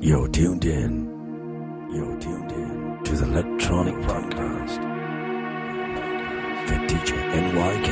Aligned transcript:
You're 0.00 0.28
tuned 0.28 0.64
in. 0.64 1.06
You're 1.92 2.20
tuned 2.20 2.52
in 2.52 3.00
to 3.02 3.16
the 3.16 3.26
Electronyk 3.26 4.00
podcast 4.04 4.78
with 6.70 6.88
teacher 6.88 7.16
NYK. 7.16 7.88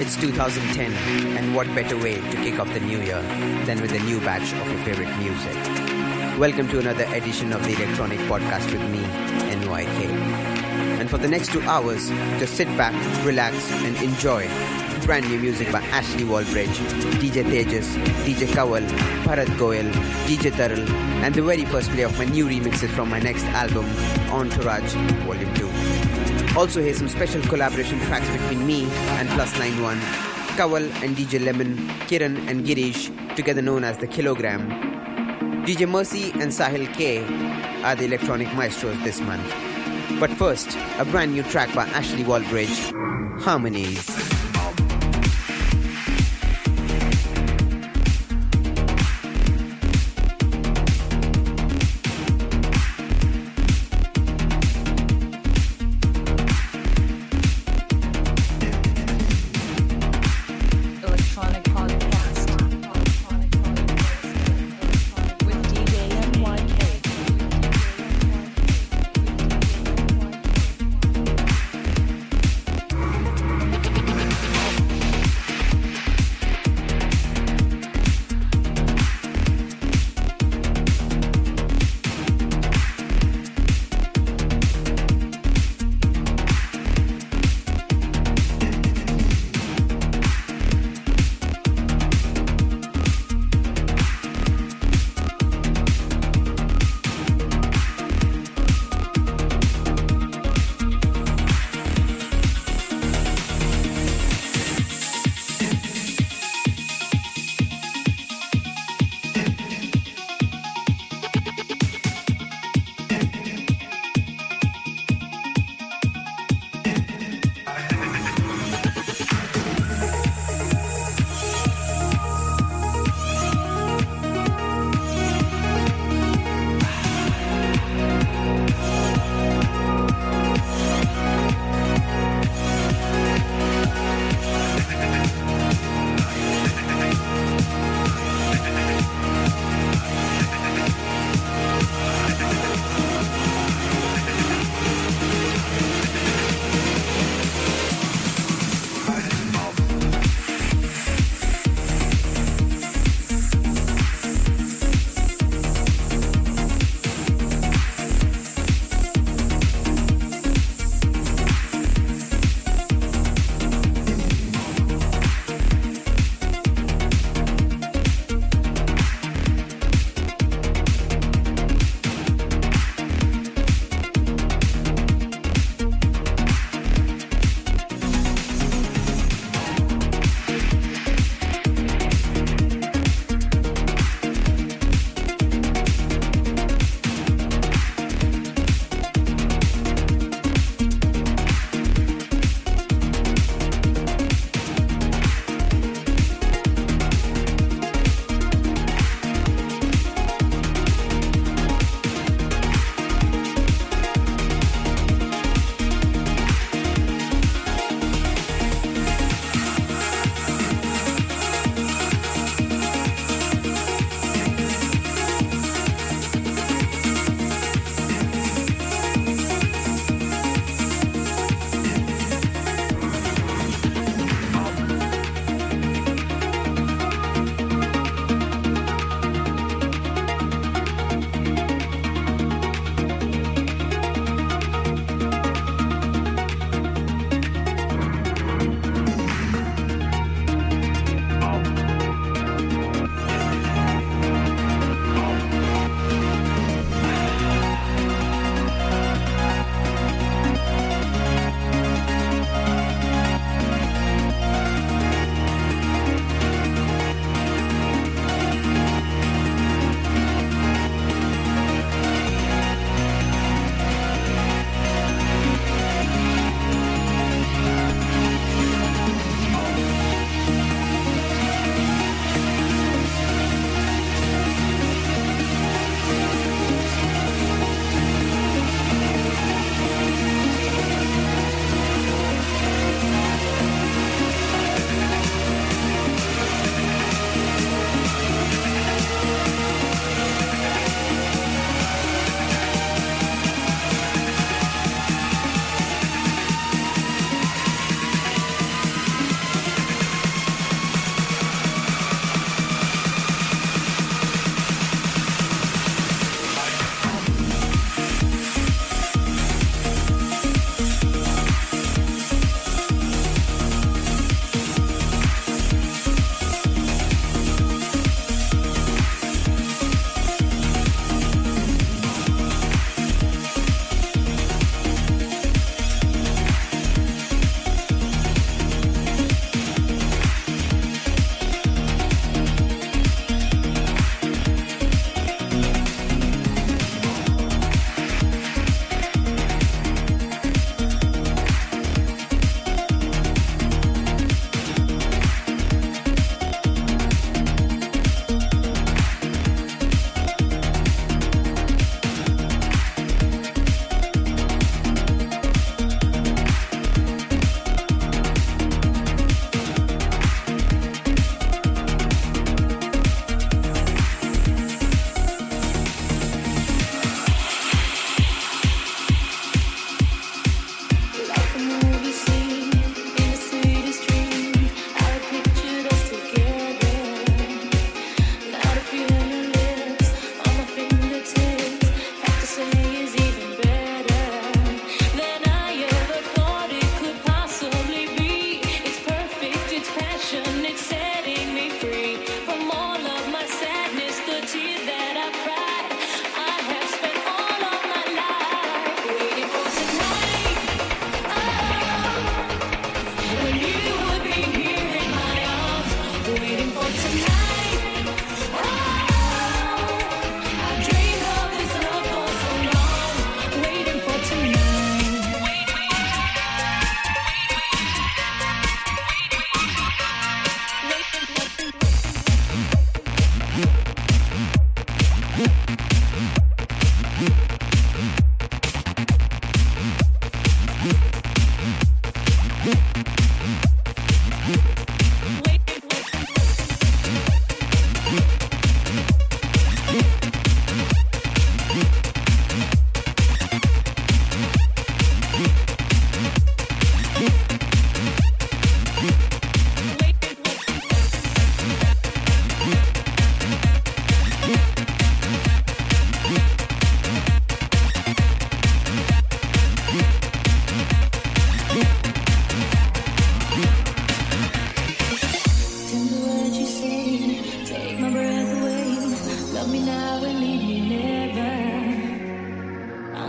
It's 0.00 0.14
2010, 0.14 0.92
and 1.36 1.56
what 1.56 1.66
better 1.74 1.96
way 1.96 2.14
to 2.14 2.36
kick 2.36 2.60
off 2.60 2.72
the 2.72 2.78
new 2.78 3.00
year 3.00 3.20
than 3.66 3.80
with 3.80 3.90
a 3.90 3.98
new 4.04 4.20
batch 4.20 4.52
of 4.52 4.68
your 4.68 4.78
favorite 4.84 5.18
music? 5.18 6.38
Welcome 6.38 6.68
to 6.68 6.78
another 6.78 7.04
edition 7.16 7.52
of 7.52 7.64
the 7.64 7.74
Electronyk 7.74 8.28
Podcast 8.28 8.70
with 8.70 8.88
me, 8.92 9.00
NYK. 9.50 10.06
And 11.00 11.10
for 11.10 11.18
the 11.18 11.26
next 11.28 11.50
two 11.50 11.62
hours, 11.62 12.10
just 12.38 12.54
sit 12.54 12.68
back, 12.76 12.94
relax, 13.26 13.72
and 13.72 13.96
enjoy 13.96 14.48
brand 15.04 15.28
new 15.28 15.38
music 15.38 15.70
by 15.70 15.80
Ashley 15.92 16.24
Wallbridge, 16.24 16.74
DJ 17.20 17.44
Tejas, 17.44 17.86
DJ 18.24 18.46
Kawal, 18.48 18.86
Bharat 19.24 19.58
Goel, 19.58 19.84
DJ 20.26 20.50
Taral, 20.50 20.88
and 21.22 21.34
the 21.34 21.42
very 21.42 21.64
first 21.66 21.90
play 21.90 22.02
of 22.02 22.16
my 22.18 22.24
new 22.24 22.46
remixes 22.46 22.88
from 22.88 23.10
my 23.10 23.18
next 23.18 23.44
album, 23.46 23.84
Entourage 24.30 24.94
Volume 25.26 25.52
2. 25.54 26.58
Also, 26.58 26.80
here's 26.80 26.96
some 26.96 27.08
special 27.08 27.42
collaboration 27.42 28.00
tracks 28.00 28.28
between 28.30 28.66
me 28.66 28.84
and 29.18 29.28
Plus 29.30 29.52
91, 29.58 29.98
Kawal 30.56 30.90
and 31.02 31.16
DJ 31.16 31.44
Lemon, 31.44 31.76
Kiran 32.08 32.48
and 32.48 32.64
Girish, 32.64 33.10
together 33.36 33.60
known 33.60 33.84
as 33.84 33.98
the 33.98 34.06
Kilogram. 34.06 34.70
DJ 35.66 35.88
Mercy 35.88 36.30
and 36.32 36.50
Sahil 36.50 36.92
K 36.94 37.22
are 37.82 37.94
the 37.94 38.04
electronic 38.04 38.48
maestros 38.54 38.98
this 39.02 39.20
month. 39.20 39.52
But 40.18 40.30
first, 40.30 40.76
a 40.98 41.04
brand 41.04 41.32
new 41.32 41.42
track 41.42 41.74
by 41.74 41.84
Ashley 41.88 42.24
Wallbridge, 42.24 43.40
Harmonies. 43.40 44.23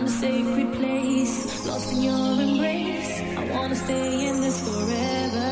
A 0.06 0.08
sacred 0.08 0.72
place, 0.74 1.66
lost 1.66 1.92
in 1.92 2.02
your 2.02 2.40
embrace. 2.40 3.20
I 3.36 3.42
wanna 3.52 3.74
stay 3.74 4.28
in 4.28 4.40
this 4.40 4.60
forever. 4.60 5.50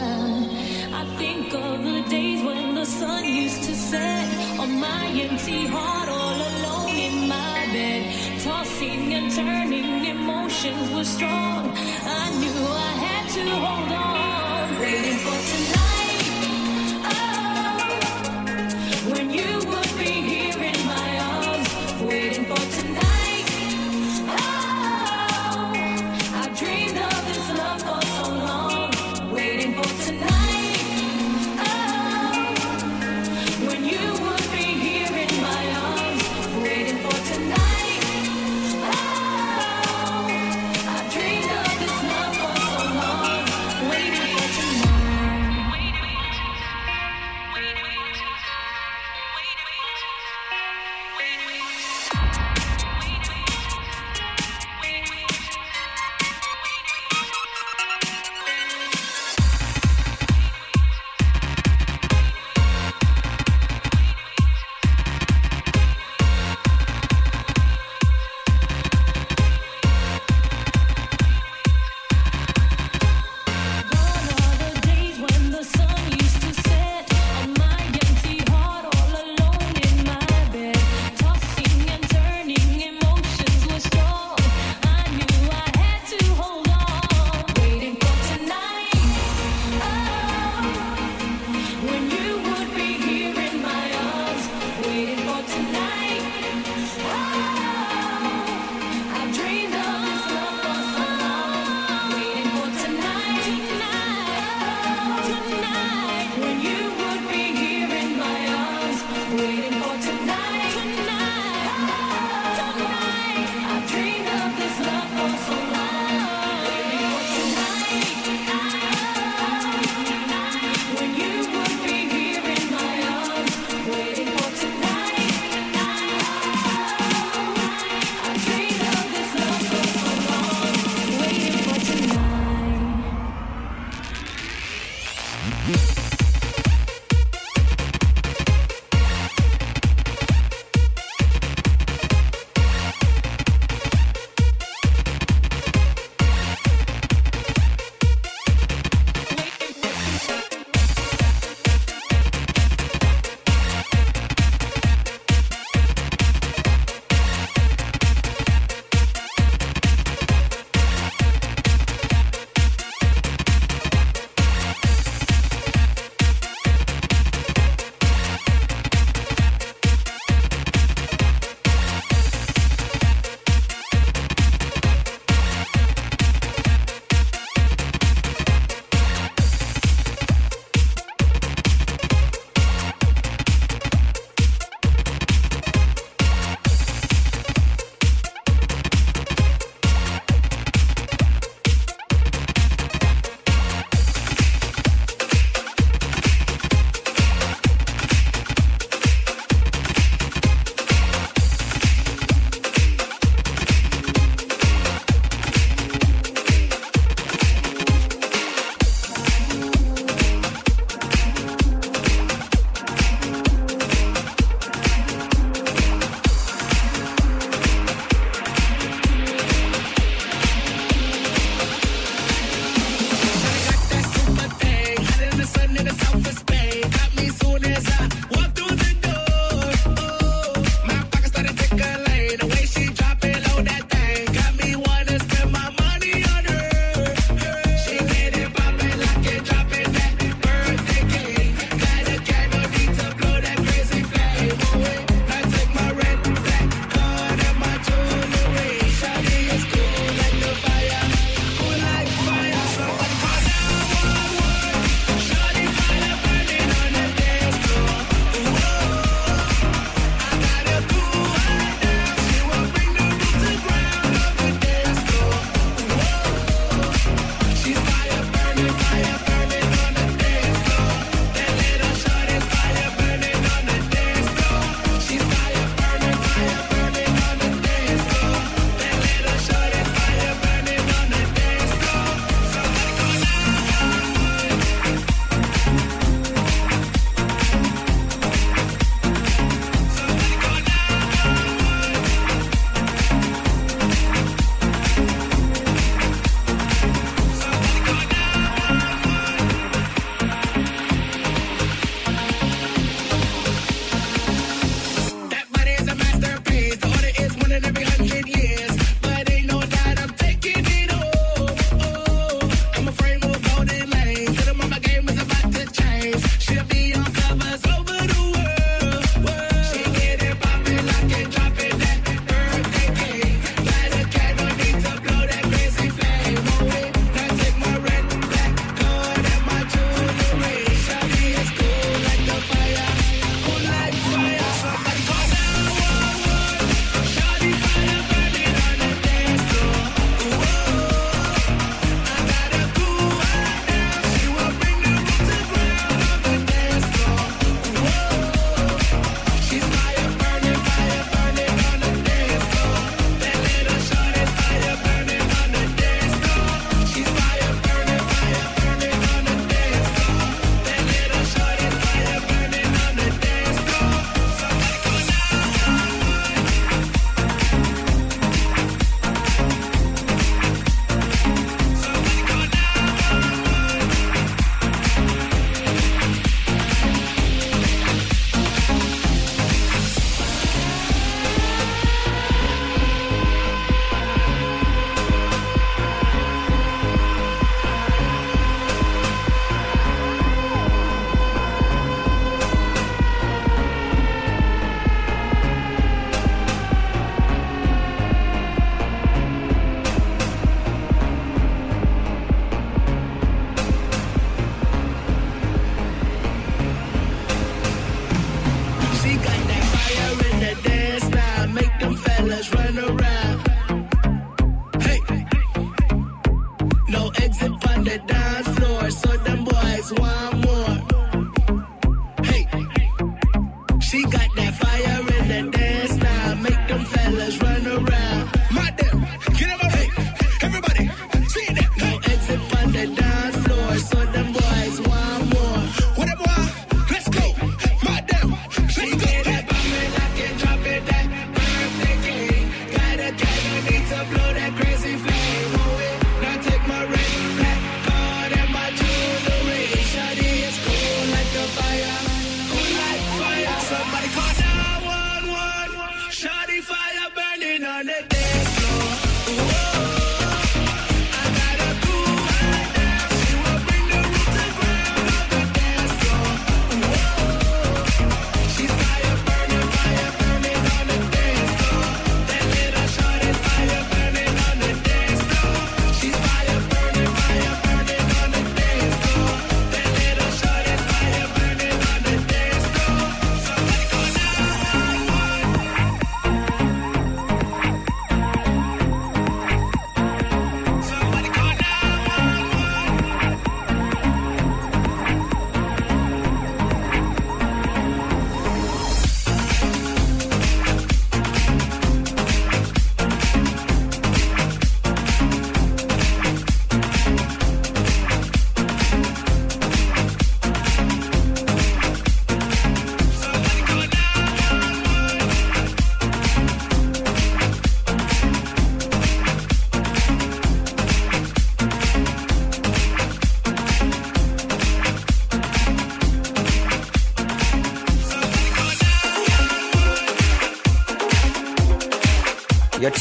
I 1.01 1.05
think 1.19 1.53
of 1.53 1.83
the 1.83 2.03
days 2.09 2.41
when 2.45 2.77
the 2.77 2.87
sun 2.87 3.25
used 3.25 3.65
to 3.65 3.75
set 3.75 4.61
on 4.61 4.79
my 4.79 5.06
empty 5.09 5.67
heart, 5.67 6.09
all 6.09 6.39
alone 6.51 6.95
in 6.95 7.29
my 7.29 7.67
bed, 7.75 8.03
tossing 8.45 9.12
and 9.15 9.33
turning. 9.33 10.06
Emotions 10.06 10.89
were 10.95 11.09
strong. 11.17 11.62
I 12.23 12.25
knew 12.41 12.61
I 12.89 12.93
had 13.06 13.27
to 13.37 13.45
hold 13.65 13.91
on, 13.91 14.79
waiting 14.79 15.19
for 15.25 15.39
tonight. 15.51 15.83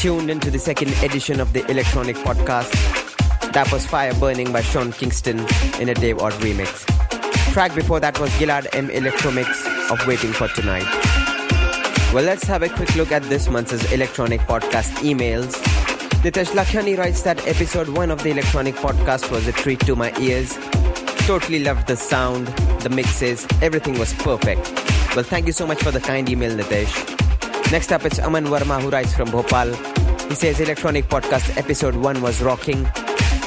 Tuned 0.04 0.28
into 0.28 0.50
the 0.50 0.58
second 0.58 0.92
edition 1.02 1.40
of 1.40 1.54
the 1.54 1.60
Electronyk 1.60 2.16
Podcast. 2.16 2.70
That 3.54 3.72
was 3.72 3.86
Fire 3.86 4.12
Burning 4.12 4.52
by 4.52 4.60
Sean 4.60 4.92
Kingston 4.92 5.38
in 5.80 5.88
a 5.88 5.94
Dave 5.94 6.18
Aude 6.18 6.34
remix. 6.34 6.84
Track 7.54 7.74
before 7.74 8.00
that 8.00 8.20
was 8.20 8.28
Gilad 8.32 8.66
M 8.74 8.88
Electromix 8.88 9.48
of 9.90 10.06
Waiting 10.06 10.34
for 10.34 10.48
Tonight. 10.48 10.84
Well, 12.12 12.22
let's 12.22 12.44
have 12.44 12.62
a 12.62 12.68
quick 12.68 12.94
look 12.96 13.12
at 13.12 13.22
this 13.30 13.48
month's 13.48 13.72
Electronyk 13.84 14.40
Podcast 14.40 14.92
emails. 14.96 15.54
Nitesh 16.20 16.50
Lakhani 16.50 16.98
writes 16.98 17.22
that 17.22 17.38
episode 17.48 17.88
1 17.88 18.10
of 18.10 18.22
the 18.22 18.30
Electronyk 18.30 18.74
Podcast 18.74 19.30
was 19.30 19.48
a 19.48 19.52
treat 19.52 19.80
to 19.86 19.96
my 19.96 20.14
ears. 20.18 20.58
Totally 21.26 21.60
loved 21.64 21.86
the 21.86 21.96
sound, 21.96 22.48
the 22.82 22.90
mixes, 22.90 23.46
everything 23.62 23.98
was 23.98 24.12
perfect. 24.12 24.70
Well, 25.16 25.24
thank 25.24 25.46
you 25.46 25.52
so 25.52 25.66
much 25.66 25.82
for 25.82 25.90
the 25.90 26.00
kind 26.00 26.28
email, 26.28 26.54
Nitesh. 26.54 27.72
Next 27.72 27.90
up, 27.90 28.04
it's 28.04 28.18
Aman 28.18 28.44
Verma 28.44 28.82
who 28.82 28.90
writes 28.90 29.14
from 29.14 29.30
Bhopal. 29.30 29.93
He 30.28 30.34
says 30.34 30.58
Electronyk 30.58 31.04
Podcast 31.04 31.56
episode 31.56 31.94
1 31.96 32.20
was 32.22 32.42
rocking. 32.42 32.86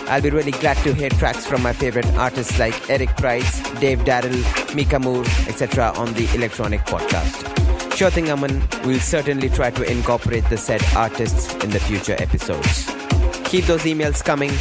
I'll 0.07 0.21
be 0.21 0.29
really 0.29 0.51
glad 0.51 0.77
to 0.83 0.93
hear 0.93 1.09
tracks 1.09 1.45
from 1.45 1.61
my 1.61 1.73
favorite 1.73 2.05
artists 2.15 2.57
like 2.59 2.89
Eric 2.89 3.09
Prydz, 3.09 3.79
Dave 3.81 4.05
Darrell, 4.05 4.37
Mika 4.73 4.99
Moore, 4.99 5.25
etc. 5.47 5.91
on 5.97 6.13
the 6.13 6.25
Electronyk 6.27 6.85
Podcast. 6.85 7.53
Sure 7.95 8.09
thing, 8.09 8.29
Aman. 8.29 8.61
We'll 8.85 8.99
certainly 8.99 9.49
try 9.49 9.71
to 9.71 9.91
incorporate 9.91 10.47
the 10.49 10.57
said 10.57 10.81
artists 10.95 11.53
in 11.55 11.71
the 11.71 11.79
future 11.79 12.15
episodes. 12.19 12.85
Keep 13.45 13.65
those 13.65 13.83
emails 13.83 14.23
coming. 14.23 14.51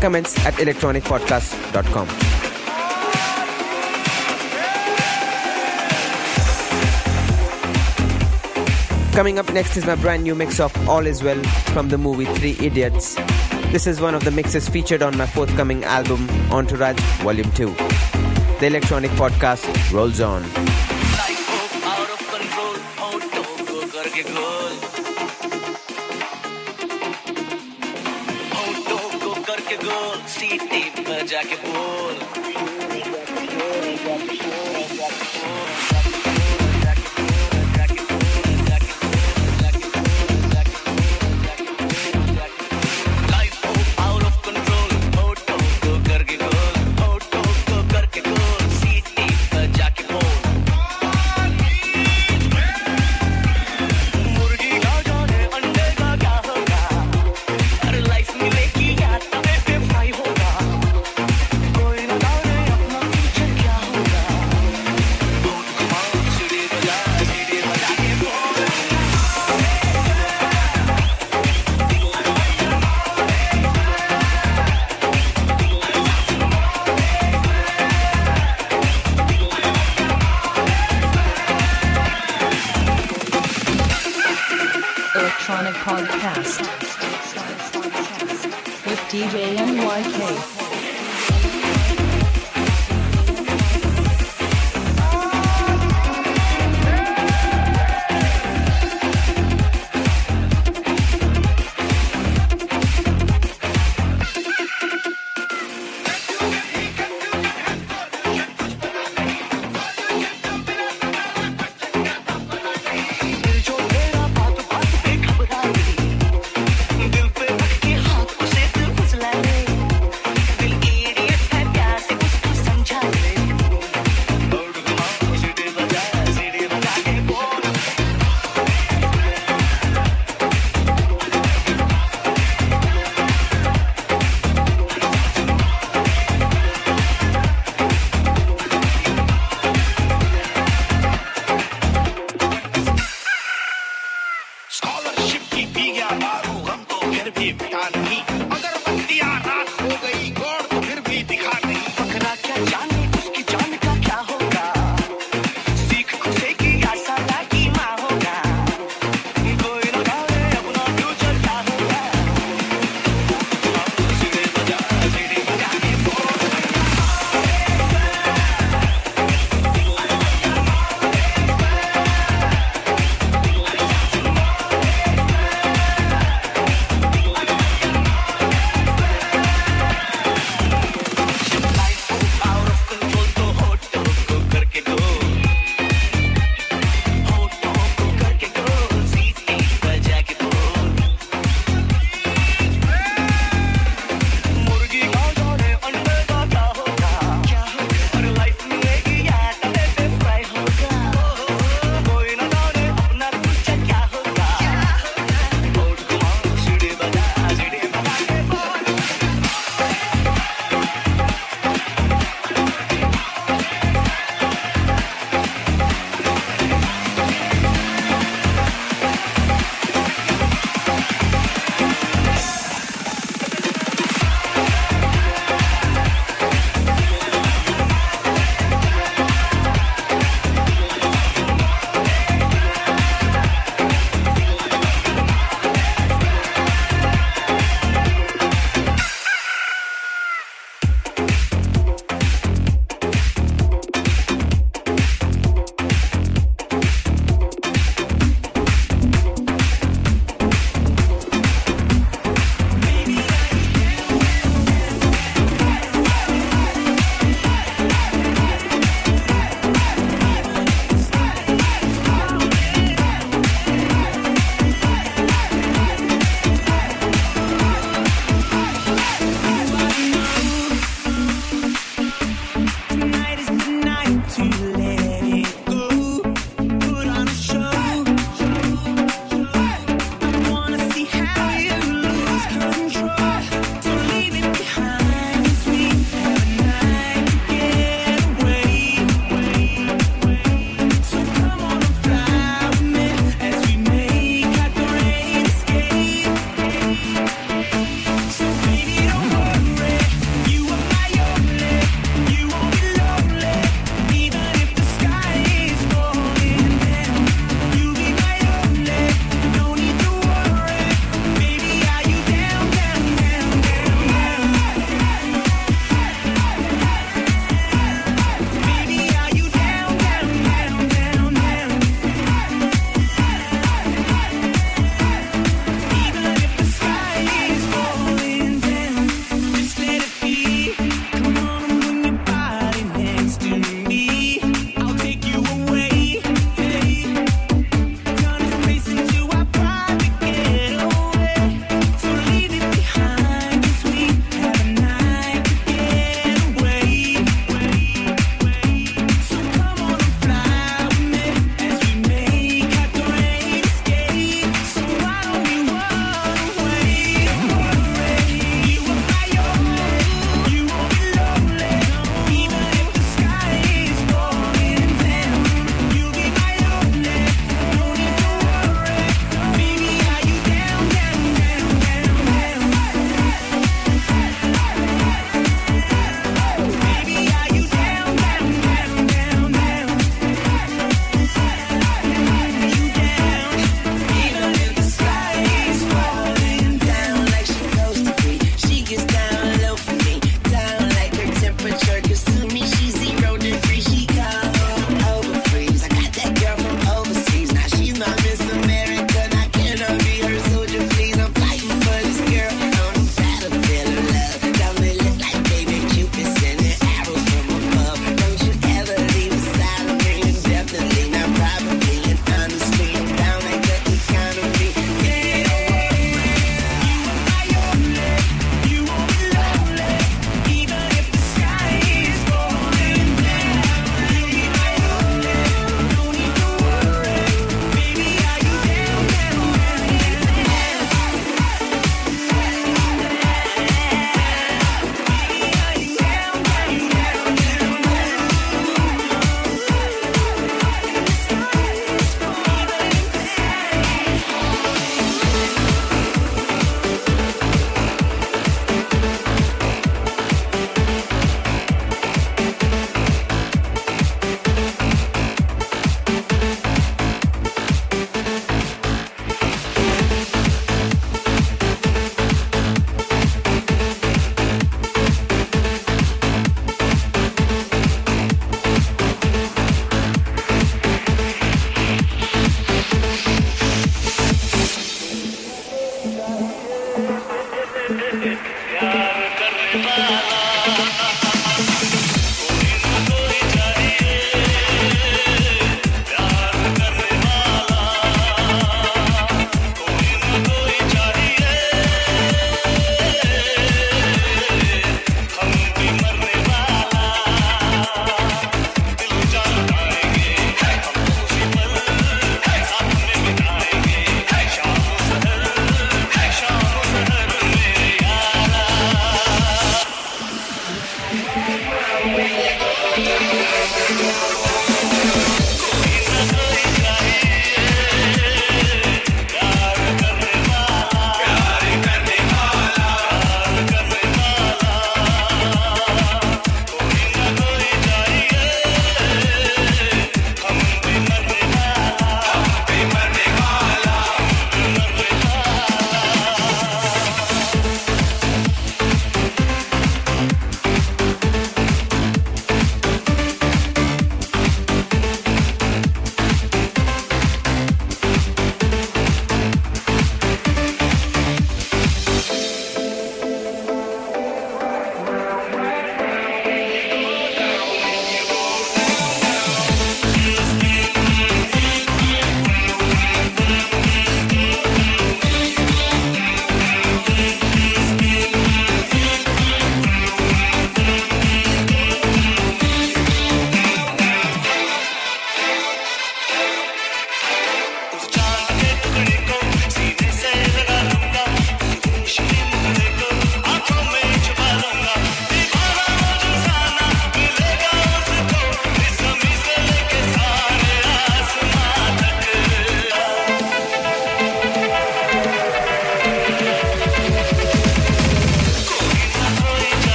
Comments 0.00 0.46
at 0.46 0.54
electronykpodcast.com. 0.54 2.31
Coming 9.12 9.38
up 9.38 9.52
next 9.52 9.76
is 9.76 9.84
my 9.84 9.94
brand 9.94 10.22
new 10.22 10.34
mix 10.34 10.58
of 10.58 10.72
All 10.88 11.06
Is 11.06 11.22
Well 11.22 11.42
from 11.74 11.90
the 11.90 11.98
movie 11.98 12.24
Three 12.24 12.56
Idiots. 12.66 13.14
This 13.70 13.86
is 13.86 14.00
one 14.00 14.14
of 14.14 14.24
the 14.24 14.30
mixes 14.30 14.70
featured 14.70 15.02
on 15.02 15.16
my 15.18 15.26
forthcoming 15.26 15.84
album 15.84 16.28
Entourage 16.50 16.98
Volume 17.22 17.52
2. 17.52 17.66
The 17.66 18.68
Electronyk 18.70 19.10
podcast 19.16 19.92
rolls 19.92 20.20
on. 20.20 20.42
जाके 31.32 31.56
बोल 31.64 32.51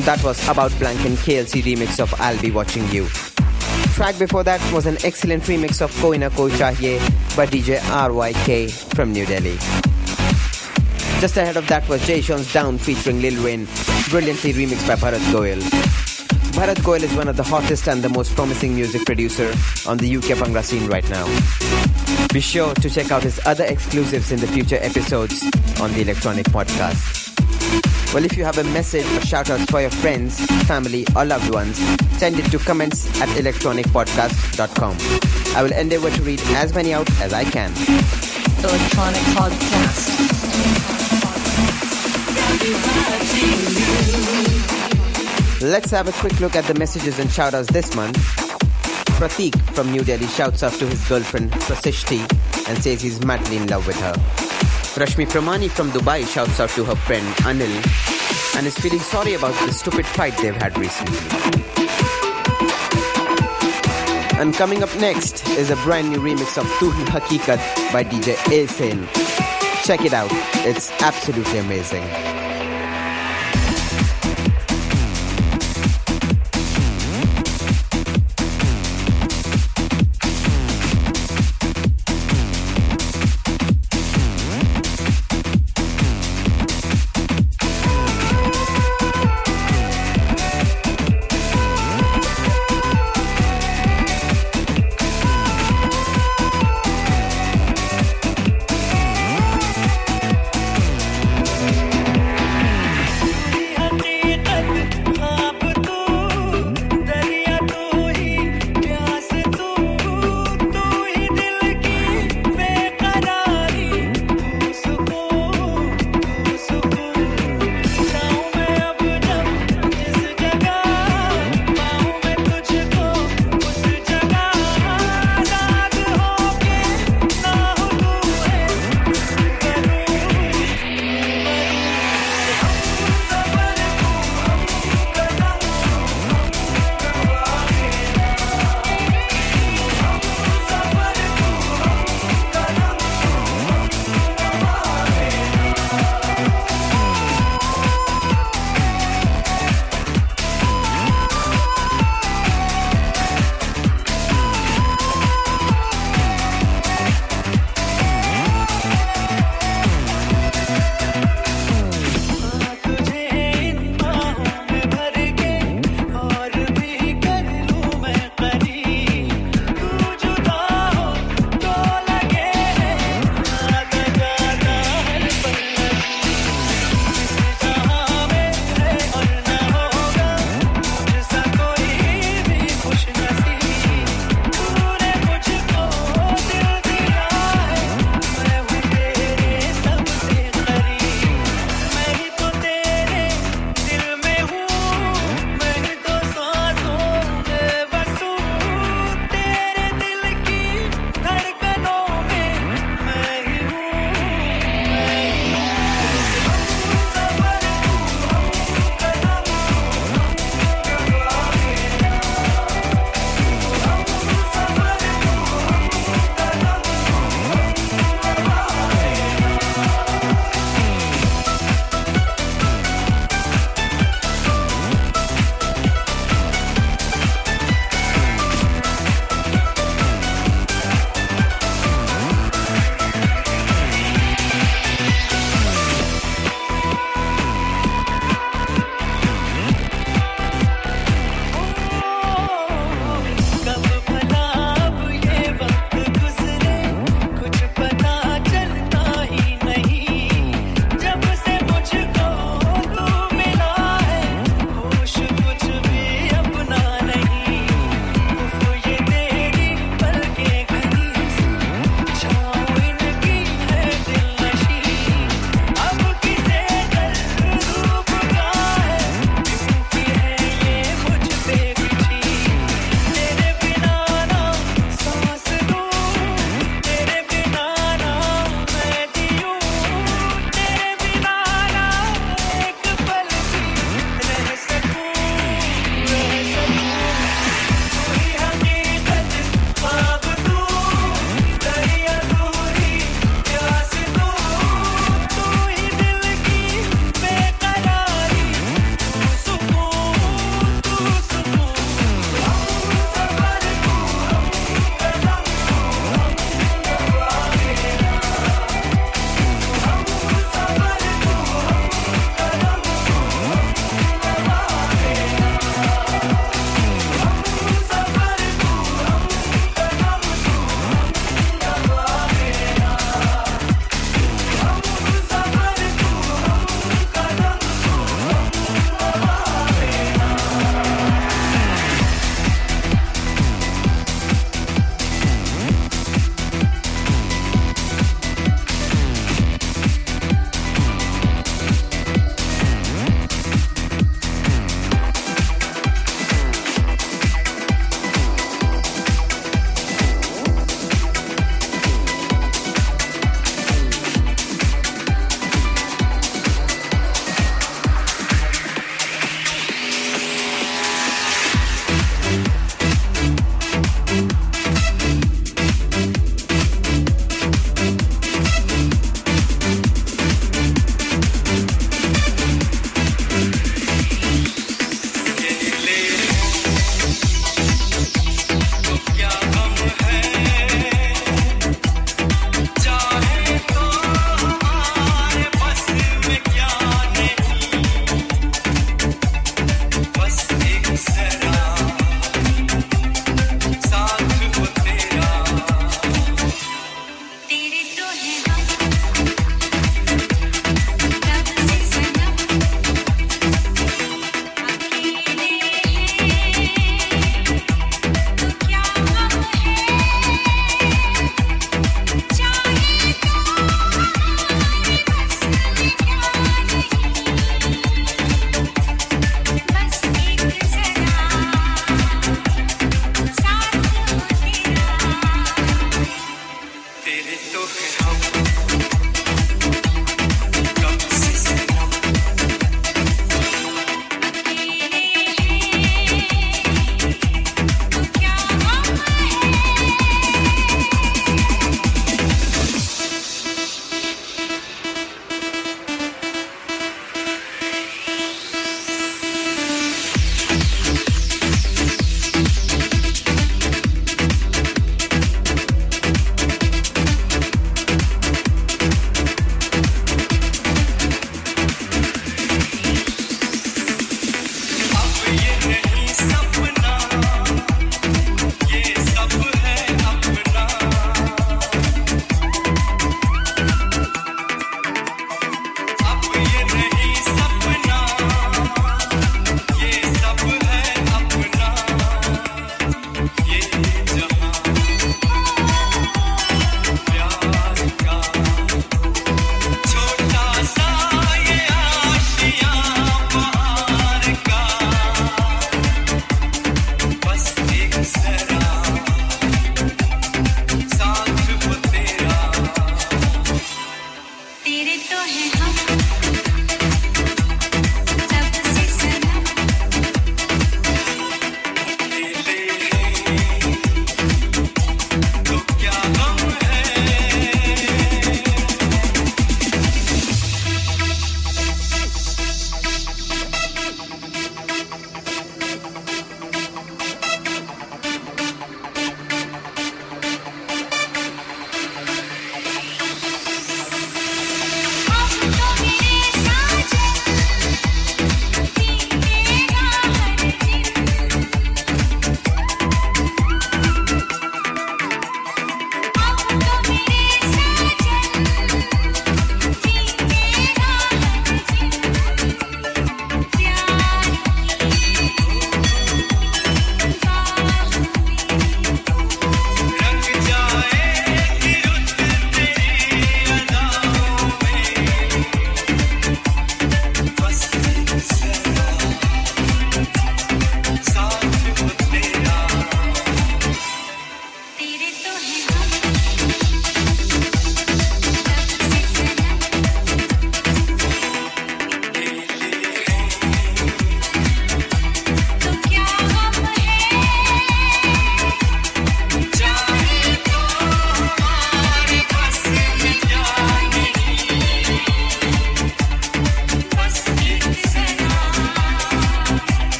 That 0.00 0.24
was 0.24 0.48
About 0.48 0.76
Blank 0.78 1.04
and 1.04 1.18
KLC 1.18 1.62
remix 1.62 2.00
of 2.00 2.12
I'll 2.18 2.40
Be 2.40 2.50
Watching 2.50 2.88
You. 2.88 3.06
Track 3.94 4.18
before 4.18 4.42
that 4.42 4.60
was 4.72 4.86
an 4.86 4.96
excellent 5.04 5.42
remix 5.42 5.82
of 5.82 5.94
Koi 6.00 6.16
Na 6.16 6.30
Koi 6.30 6.48
Chahiye 6.50 6.98
by 7.36 7.46
DJ 7.46 7.76
RYK 7.78 8.70
from 8.94 9.12
New 9.12 9.26
Delhi. 9.26 9.56
Just 11.20 11.36
ahead 11.36 11.58
of 11.58 11.68
that 11.68 11.86
was 11.90 12.04
Jay 12.06 12.22
Sean's 12.22 12.50
Down 12.52 12.78
featuring 12.78 13.20
Lil 13.20 13.44
Wayne, 13.44 13.68
brilliantly 14.08 14.54
remixed 14.54 14.88
by 14.88 14.96
Bharat 14.96 15.30
Goel. 15.30 15.60
Bharat 16.56 16.82
Goel 16.82 17.02
is 17.04 17.14
one 17.14 17.28
of 17.28 17.36
the 17.36 17.42
hottest 17.42 17.86
and 17.86 18.02
the 18.02 18.08
most 18.08 18.34
promising 18.34 18.74
music 18.74 19.04
producer 19.04 19.52
on 19.86 19.98
the 19.98 20.16
UK 20.16 20.38
Bhangra 20.38 20.64
scene 20.64 20.88
right 20.88 21.08
now. 21.10 21.26
Be 22.32 22.40
sure 22.40 22.72
to 22.74 22.88
check 22.88 23.12
out 23.12 23.22
his 23.22 23.38
other 23.44 23.64
exclusives 23.64 24.32
in 24.32 24.40
the 24.40 24.46
future 24.46 24.78
episodes 24.80 25.42
on 25.80 25.92
the 25.92 26.02
Electronyk 26.02 26.44
Podcast. 26.44 27.21
Well, 28.12 28.24
if 28.26 28.36
you 28.36 28.44
have 28.44 28.58
a 28.58 28.64
message 28.64 29.06
or 29.06 29.22
shout 29.22 29.48
outs 29.48 29.64
for 29.70 29.80
your 29.80 29.88
friends, 29.88 30.38
family, 30.66 31.06
or 31.16 31.24
loved 31.24 31.52
ones, 31.52 31.78
send 32.18 32.38
it 32.38 32.50
to 32.50 32.58
comments 32.58 33.06
at 33.22 33.28
electronykpodcast.com. 33.30 34.96
I 35.56 35.62
will 35.62 35.72
endeavor 35.72 36.10
to 36.10 36.22
read 36.22 36.40
as 36.48 36.74
many 36.74 36.92
out 36.92 37.10
as 37.22 37.32
I 37.32 37.44
can. 37.44 37.72
Electronyk 38.62 39.34
Podcast. 39.34 40.52
Let's 45.62 45.90
have 45.90 46.06
a 46.06 46.12
quick 46.12 46.38
look 46.38 46.54
at 46.54 46.64
the 46.64 46.74
messages 46.74 47.18
and 47.18 47.30
shout 47.30 47.54
outs 47.54 47.68
this 47.72 47.96
month. 47.96 48.18
Pratik 49.16 49.58
from 49.74 49.90
New 49.90 50.04
Delhi 50.04 50.26
shouts 50.26 50.62
out 50.62 50.72
to 50.74 50.86
his 50.86 51.02
girlfriend 51.08 51.50
Prasishti 51.52 52.20
and 52.68 52.82
says 52.82 53.00
he's 53.00 53.24
madly 53.24 53.56
in 53.56 53.66
love 53.68 53.86
with 53.86 53.98
her. 54.00 54.51
Rashmi 54.94 55.26
Pramani 55.26 55.70
from 55.70 55.90
Dubai 55.90 56.26
shouts 56.26 56.60
out 56.60 56.68
to 56.70 56.84
her 56.84 56.94
friend 56.94 57.26
Anil 57.46 58.56
and 58.56 58.66
is 58.66 58.76
feeling 58.76 59.00
sorry 59.00 59.32
about 59.32 59.54
the 59.66 59.72
stupid 59.72 60.04
fight 60.04 60.36
they've 60.36 60.54
had 60.54 60.76
recently. 60.78 61.16
And 64.38 64.52
coming 64.54 64.82
up 64.82 64.94
next 64.98 65.48
is 65.48 65.70
a 65.70 65.76
brand 65.76 66.10
new 66.10 66.18
remix 66.18 66.58
of 66.58 66.66
Tu 66.78 66.90
Hi 66.90 67.20
Haqeeqat 67.20 67.92
by 67.92 68.04
DJ 68.04 68.34
Asen. 68.52 69.08
Check 69.86 70.04
it 70.04 70.12
out, 70.12 70.30
it's 70.66 70.90
absolutely 71.00 71.58
amazing. 71.58 72.41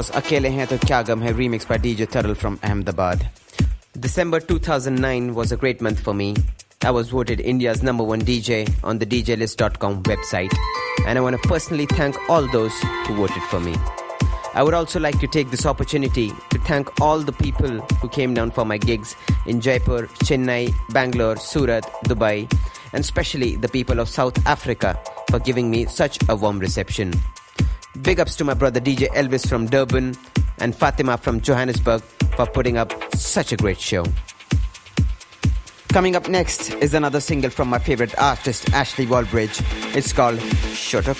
Was 0.00 0.10
Akele 0.12 0.50
Hai 0.56 0.64
To 0.64 0.78
Kya 0.78 1.04
Gum 1.04 1.20
Hai 1.20 1.32
remix 1.34 1.68
by 1.68 1.76
DJ 1.76 2.06
Taral 2.06 2.34
from 2.34 2.58
Ahmedabad. 2.62 3.28
December 3.98 4.40
2009 4.40 5.34
was 5.34 5.52
a 5.52 5.58
great 5.58 5.82
month 5.82 6.00
for 6.00 6.14
me. 6.14 6.34
I 6.80 6.90
was 6.90 7.10
voted 7.10 7.38
India's 7.38 7.82
number 7.82 8.02
one 8.02 8.22
DJ 8.22 8.72
on 8.82 8.98
the 8.98 9.04
DJlist.com 9.04 10.04
website, 10.04 10.56
and 11.06 11.18
I 11.18 11.20
want 11.20 11.36
to 11.36 11.46
personally 11.46 11.84
thank 11.84 12.16
all 12.30 12.50
those 12.50 12.72
who 12.80 13.14
voted 13.16 13.42
for 13.50 13.60
me. 13.60 13.76
I 14.54 14.62
would 14.62 14.72
also 14.72 14.98
like 14.98 15.20
to 15.20 15.26
take 15.26 15.50
this 15.50 15.66
opportunity 15.66 16.32
to 16.48 16.58
thank 16.60 16.98
all 17.02 17.18
the 17.18 17.32
people 17.32 17.82
who 18.00 18.08
came 18.08 18.32
down 18.32 18.52
for 18.52 18.64
my 18.64 18.78
gigs 18.78 19.14
in 19.44 19.60
Jaipur, 19.60 20.06
Chennai, 20.24 20.72
Bangalore, 20.94 21.36
Surat, 21.36 21.84
Dubai, 22.06 22.50
and 22.94 23.00
especially 23.04 23.56
the 23.56 23.68
people 23.68 24.00
of 24.00 24.08
South 24.08 24.46
Africa 24.46 24.98
for 25.28 25.40
giving 25.40 25.70
me 25.70 25.84
such 25.84 26.18
a 26.30 26.34
warm 26.34 26.58
reception. 26.58 27.12
Big 28.10 28.18
ups 28.18 28.34
to 28.34 28.42
my 28.42 28.54
brother 28.54 28.80
DJ 28.80 29.06
Elvis 29.10 29.48
from 29.48 29.66
Durban 29.66 30.16
and 30.58 30.74
Fatima 30.74 31.16
from 31.16 31.40
Johannesburg 31.40 32.02
for 32.34 32.44
putting 32.44 32.76
up 32.76 32.92
such 33.14 33.52
a 33.52 33.56
great 33.56 33.78
show. 33.78 34.04
Coming 35.90 36.16
up 36.16 36.28
next 36.28 36.74
is 36.82 36.92
another 36.92 37.20
single 37.20 37.50
from 37.50 37.68
my 37.68 37.78
favorite 37.78 38.12
artist 38.18 38.68
Ashley 38.72 39.06
Wallbridge. 39.06 39.62
It's 39.94 40.12
called 40.12 40.40
Shoto 40.74 41.16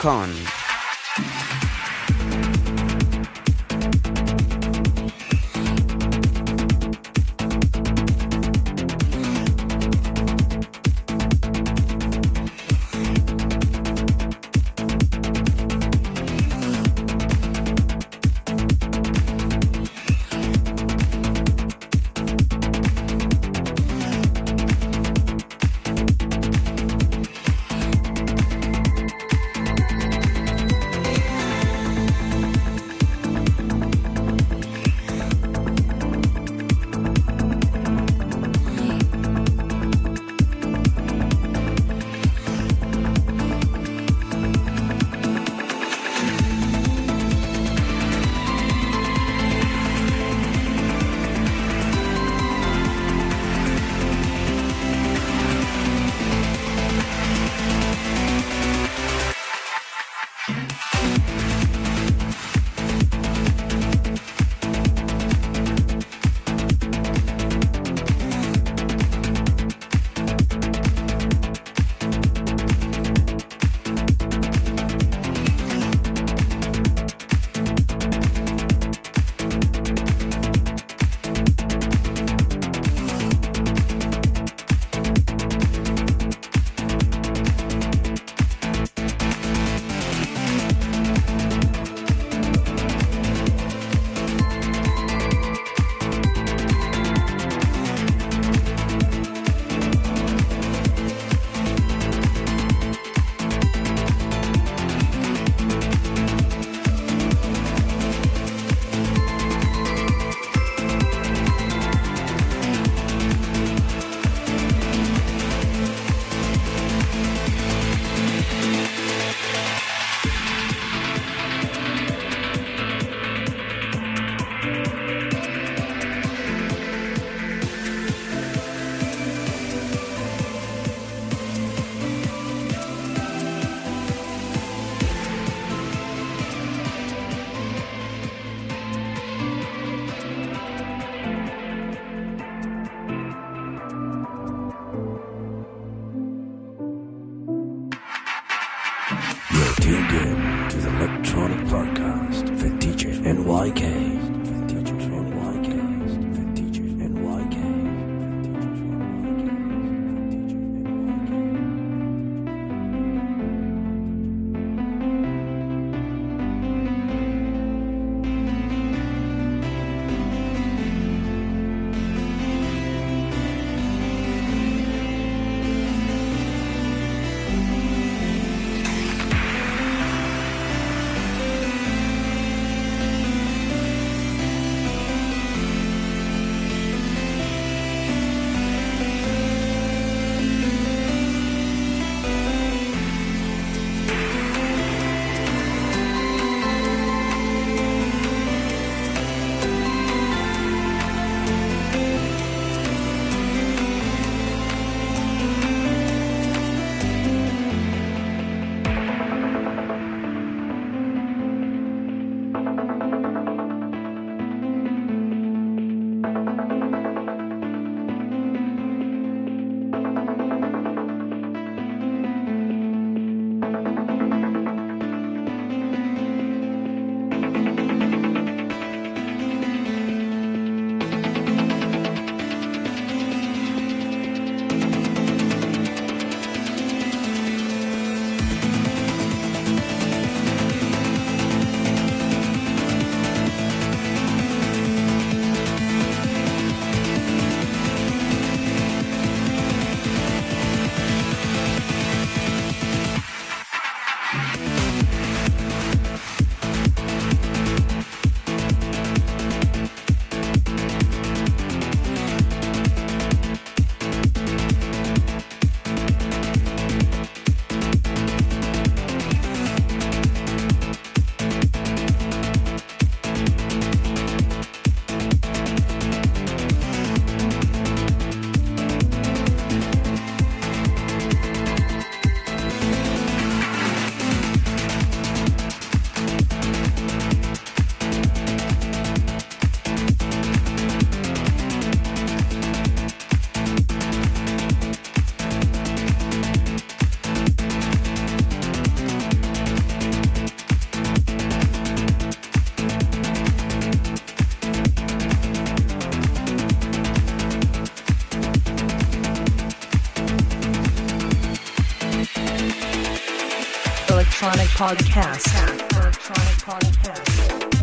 Podcast. 314.81 315.45
Electronyk 315.93 316.65
Podcast. 316.65 317.29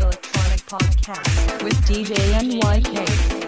Electronyk 0.02 0.64
Podcast 0.66 1.64
with 1.64 1.78
DJ 1.86 2.16
NYK. 2.42 3.47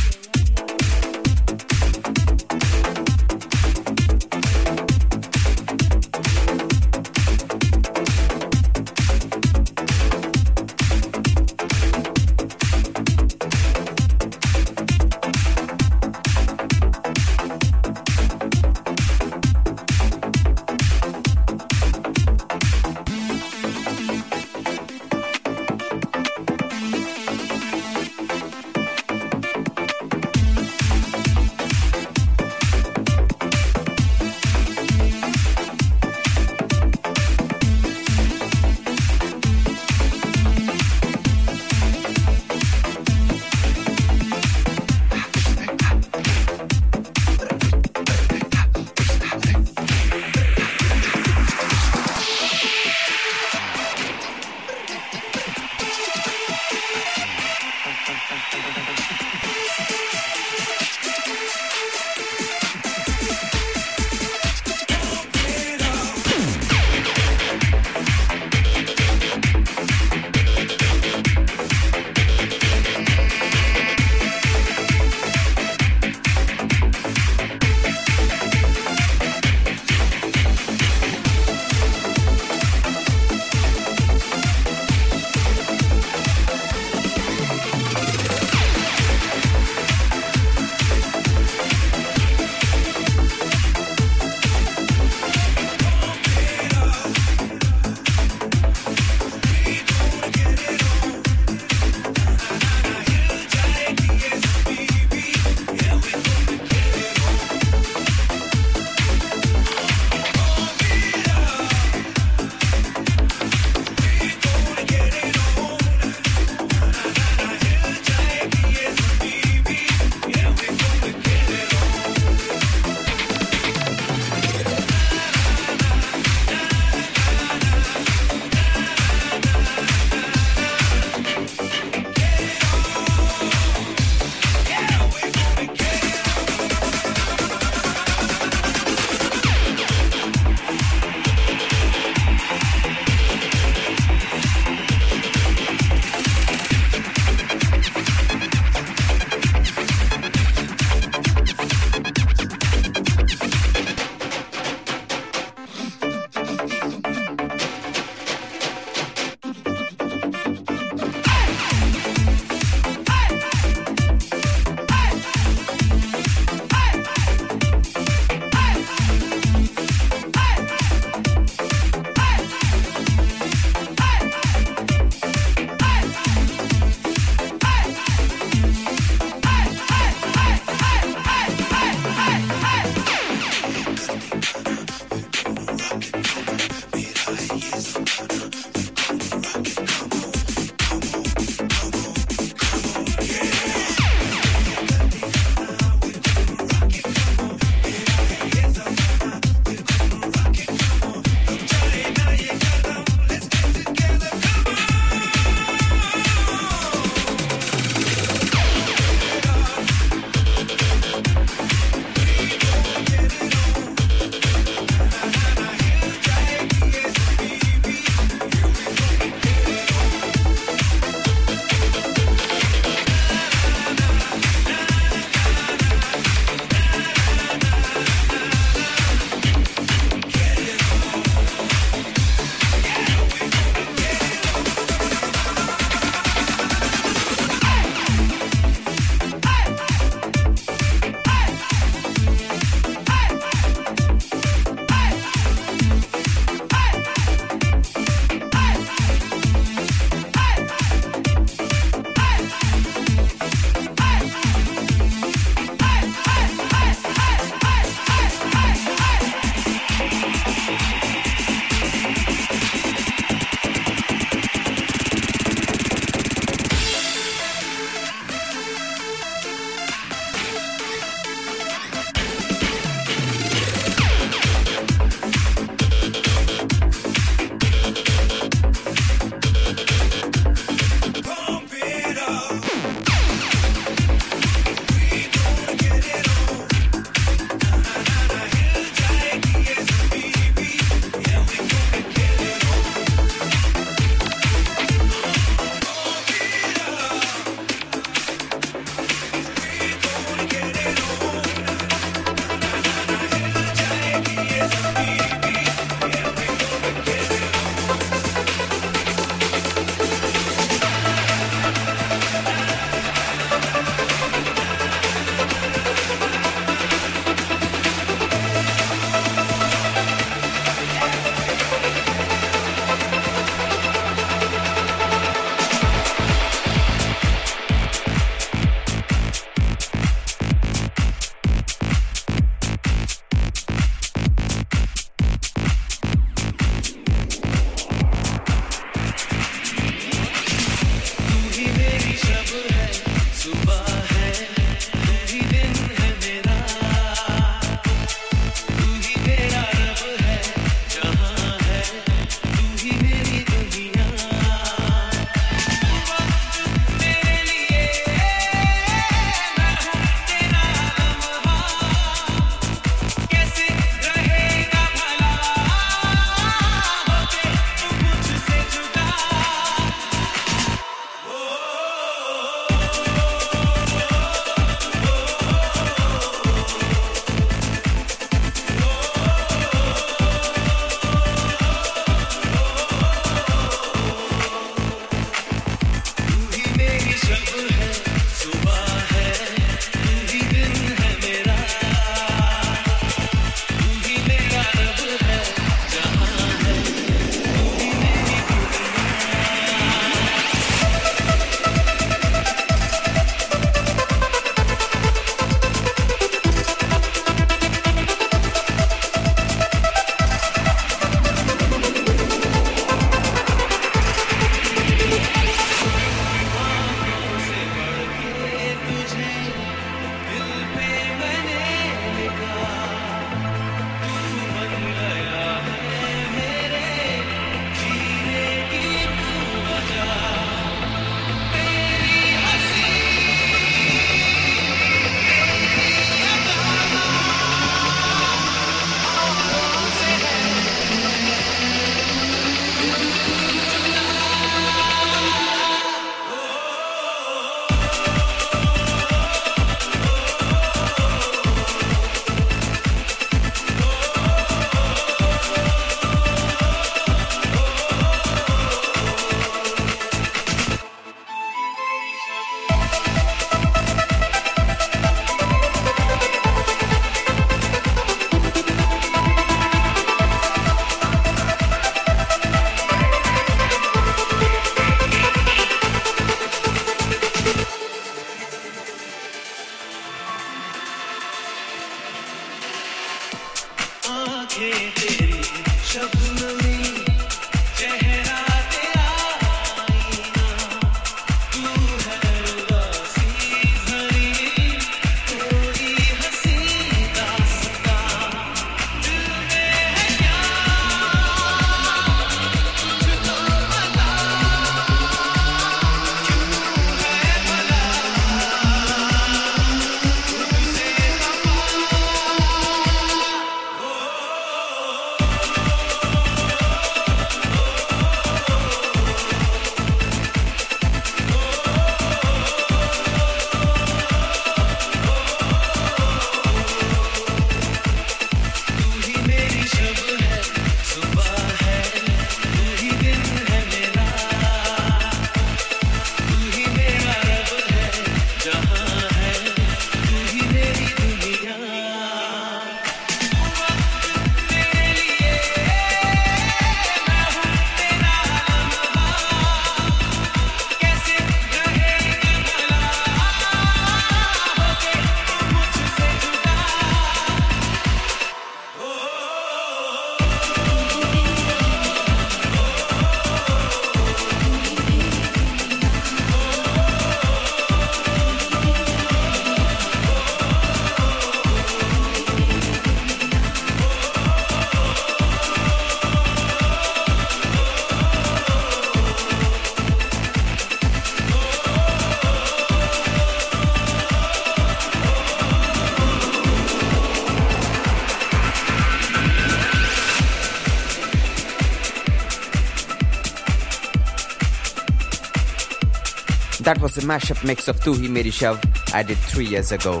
That 596.62 596.80
was 596.80 596.96
a 596.96 597.00
mashup 597.00 597.44
mix 597.44 597.66
of 597.66 597.82
Tu 597.82 597.92
Hi 597.92 598.06
Meri 598.06 598.30
Shab 598.30 598.56
I 598.94 599.02
did 599.02 599.18
three 599.18 599.46
years 599.46 599.72
ago. 599.72 600.00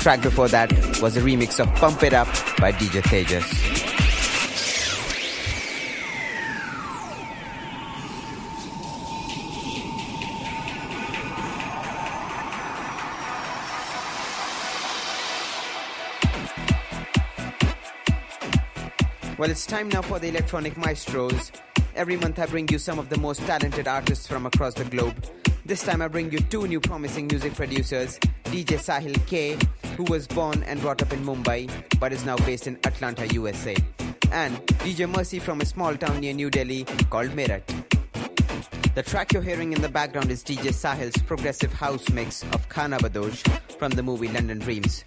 Track 0.00 0.20
before 0.20 0.46
that 0.48 0.70
was 1.00 1.16
a 1.16 1.22
remix 1.22 1.58
of 1.60 1.74
Pump 1.76 2.02
It 2.02 2.12
Up 2.12 2.26
by 2.58 2.72
DJ 2.72 3.00
Tejas. 3.00 3.78
Well, 19.38 19.50
it's 19.50 19.64
time 19.64 19.88
now 19.88 20.02
for 20.02 20.18
the 20.18 20.30
Electronyk 20.30 20.76
Maestros. 20.76 21.50
Every 21.96 22.16
month 22.16 22.38
I 22.38 22.46
bring 22.46 22.68
you 22.68 22.78
some 22.78 22.98
of 22.98 23.08
the 23.08 23.16
most 23.16 23.40
talented 23.40 23.88
artists 23.88 24.26
from 24.26 24.44
across 24.44 24.74
the 24.74 24.84
globe. 24.84 25.27
This 25.68 25.82
time 25.84 26.00
I 26.00 26.08
bring 26.08 26.32
you 26.32 26.38
two 26.38 26.66
new 26.66 26.80
promising 26.80 27.26
music 27.26 27.52
producers 27.52 28.18
DJ 28.44 28.78
Sahil 28.78 29.14
K, 29.26 29.58
who 29.98 30.04
was 30.04 30.26
born 30.26 30.62
and 30.62 30.80
brought 30.80 31.02
up 31.02 31.12
in 31.12 31.22
Mumbai 31.22 31.68
but 32.00 32.10
is 32.10 32.24
now 32.24 32.38
based 32.38 32.66
in 32.66 32.78
Atlanta, 32.84 33.26
USA, 33.34 33.76
and 34.32 34.56
DJ 34.78 35.06
Mercy 35.06 35.38
from 35.38 35.60
a 35.60 35.66
small 35.66 35.94
town 35.94 36.20
near 36.20 36.32
New 36.32 36.48
Delhi 36.48 36.84
called 37.10 37.32
Meerut. 37.32 37.62
The 38.94 39.02
track 39.02 39.34
you're 39.34 39.42
hearing 39.42 39.74
in 39.74 39.82
the 39.82 39.90
background 39.90 40.30
is 40.30 40.42
DJ 40.42 40.72
Sahil's 40.72 41.20
progressive 41.24 41.74
house 41.74 42.08
mix 42.08 42.44
of 42.44 42.66
Khana 42.70 42.98
Badosh 42.98 43.46
from 43.78 43.92
the 43.92 44.02
movie 44.02 44.28
London 44.28 44.60
Dreams. 44.60 45.04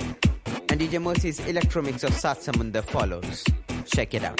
And 0.69 0.79
DJ 0.79 1.01
Mercy's 1.01 1.39
electro 1.47 1.81
mix 1.81 2.03
of 2.03 2.11
Saat 2.11 2.37
Samundar 2.37 2.83
follows. 2.83 3.43
Check 3.87 4.13
it 4.13 4.23
out. 4.23 4.39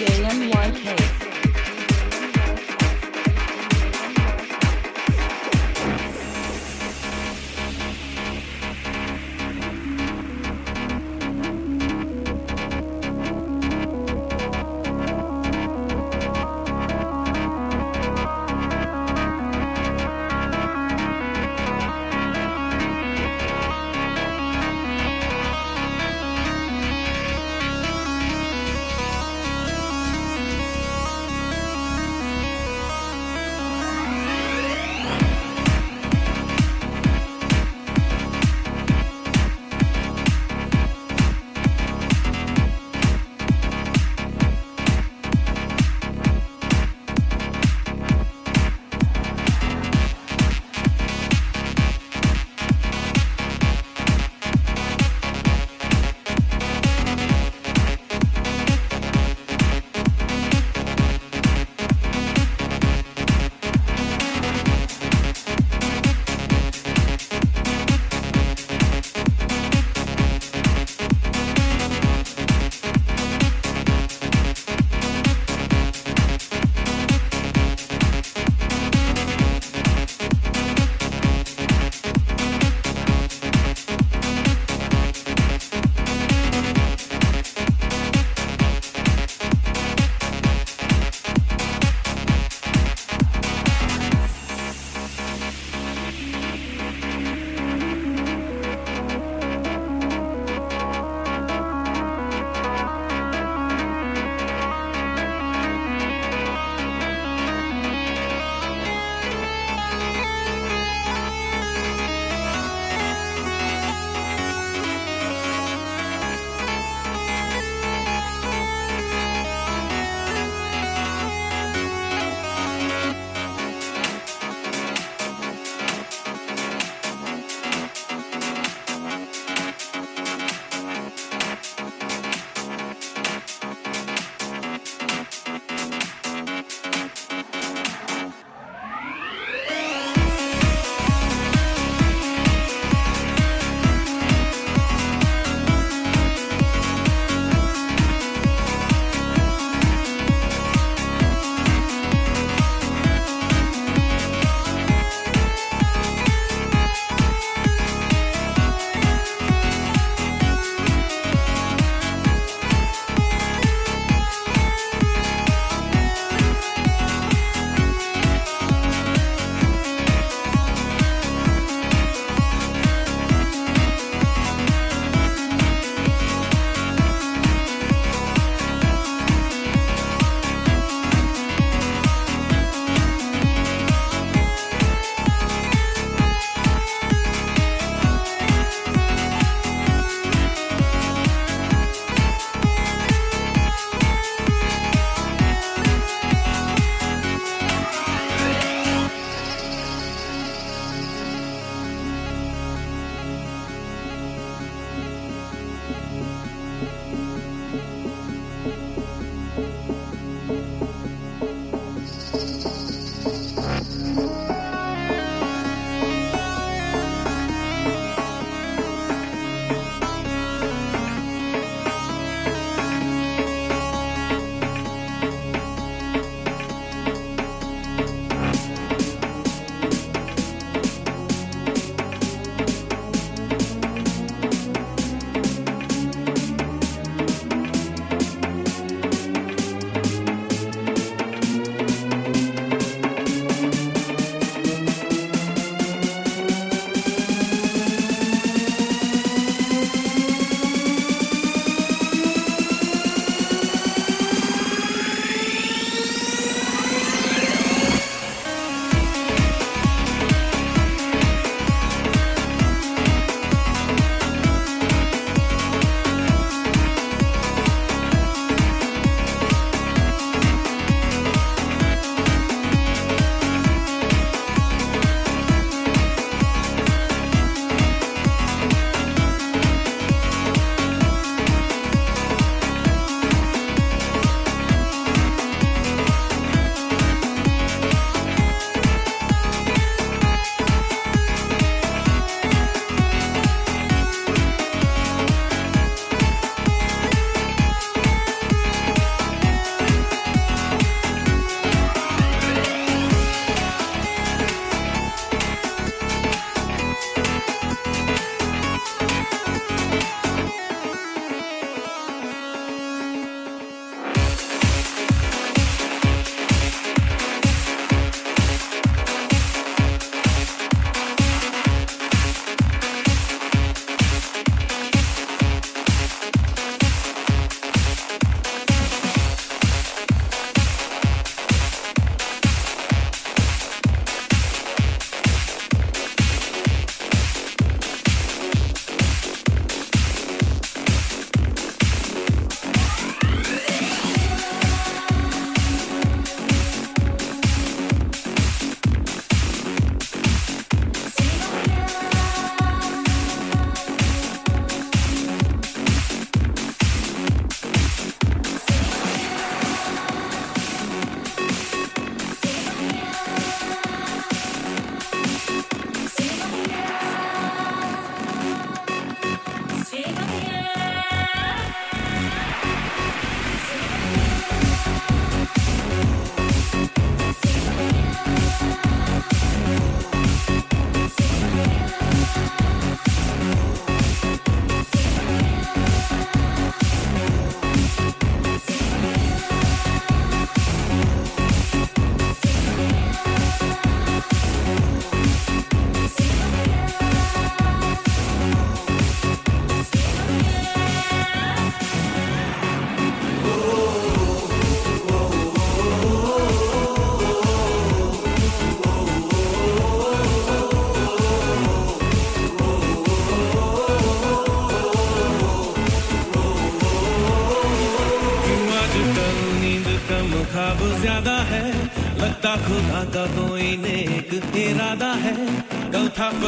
DJ 0.00 1.29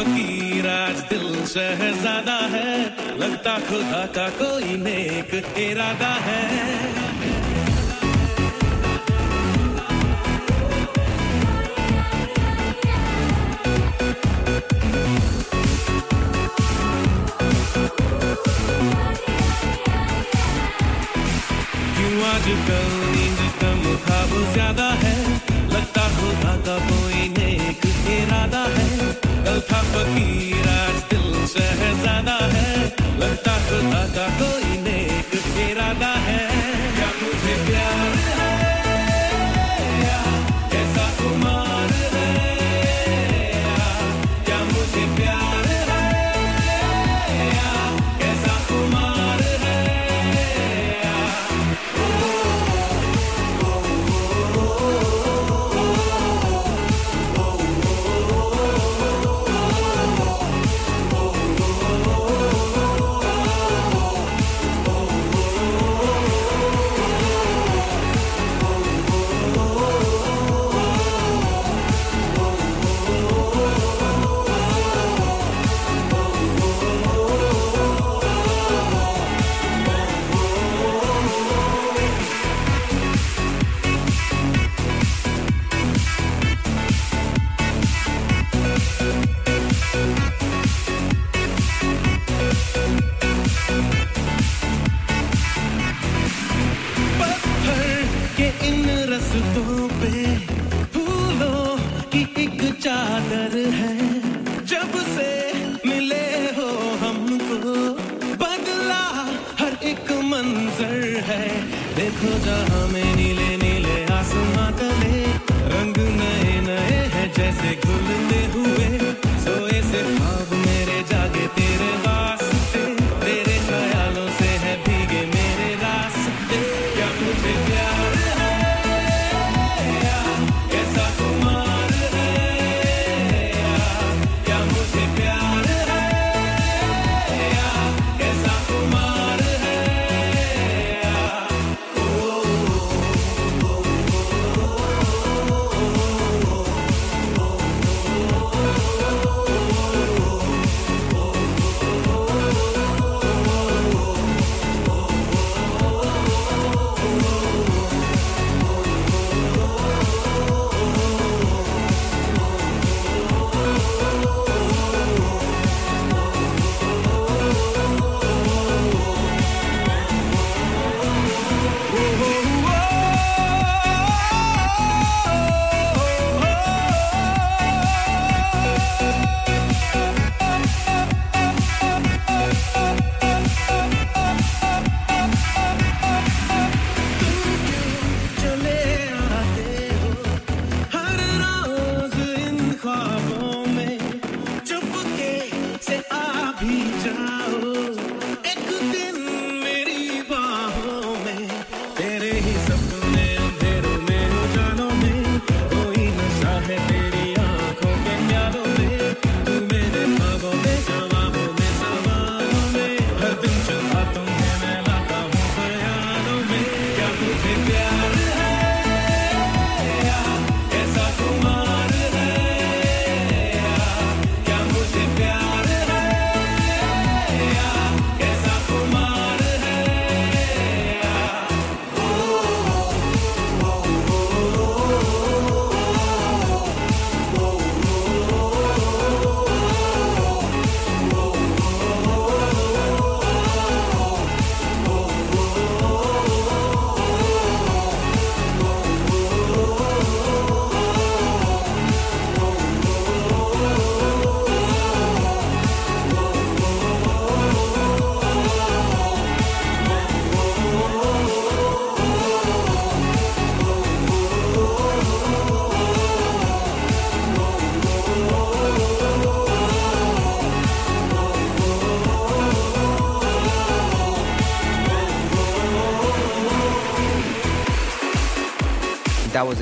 की 0.04 0.60
राज 0.60 1.00
दिल 1.10 1.46
शहजादा 1.46 2.38
है। 2.56 2.72
लगता 3.18 3.58
खुदा 3.58 4.06
का 4.06 4.28
कोई 4.28 4.76
नेक 4.76 5.34
इरादा 5.58 6.14
है। 6.20 6.42
क्यों 21.96 22.22
आज 22.24 22.46
कल 22.68 23.01
Al-Kafaki 29.52 30.51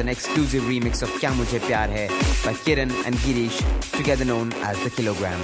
an 0.01 0.09
exclusive 0.09 0.63
remix 0.65 1.03
of 1.03 1.11
Kya 1.21 1.31
Mujhe 1.33 1.61
Pyar 1.61 1.89
Hai 1.89 2.09
by 2.45 2.55
Kiran 2.55 2.91
and 3.07 3.15
Girish, 3.17 3.59
together 3.97 4.25
known 4.25 4.53
as 4.65 4.83
The 4.83 4.91
Kilogram. 4.91 5.41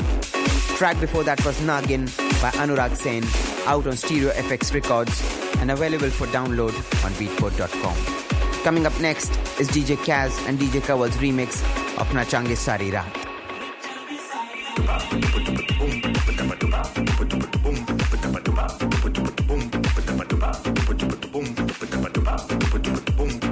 Track 0.76 0.98
before 1.00 1.22
that 1.24 1.44
was 1.44 1.60
Magyn 1.60 2.06
by 2.40 2.50
Anurag 2.62 2.96
Sen, 2.96 3.22
out 3.66 3.86
on 3.86 3.96
Stereo 3.96 4.30
FX 4.30 4.72
Records 4.74 5.22
and 5.58 5.70
available 5.70 6.10
for 6.10 6.26
download 6.28 6.74
on 7.04 7.12
beatport.com. 7.12 8.62
Coming 8.64 8.86
up 8.86 8.98
next 9.00 9.30
is 9.60 9.68
DJ 9.68 9.96
Kaz 9.96 10.32
and 10.48 10.58
DJ 10.58 10.80
Kawal's 10.80 11.16
remix 11.18 11.62
of 11.98 12.08
Nachamgey 12.08 12.56
Saari 12.56 12.92
Raat. 12.92 13.26
boom, 23.16 23.45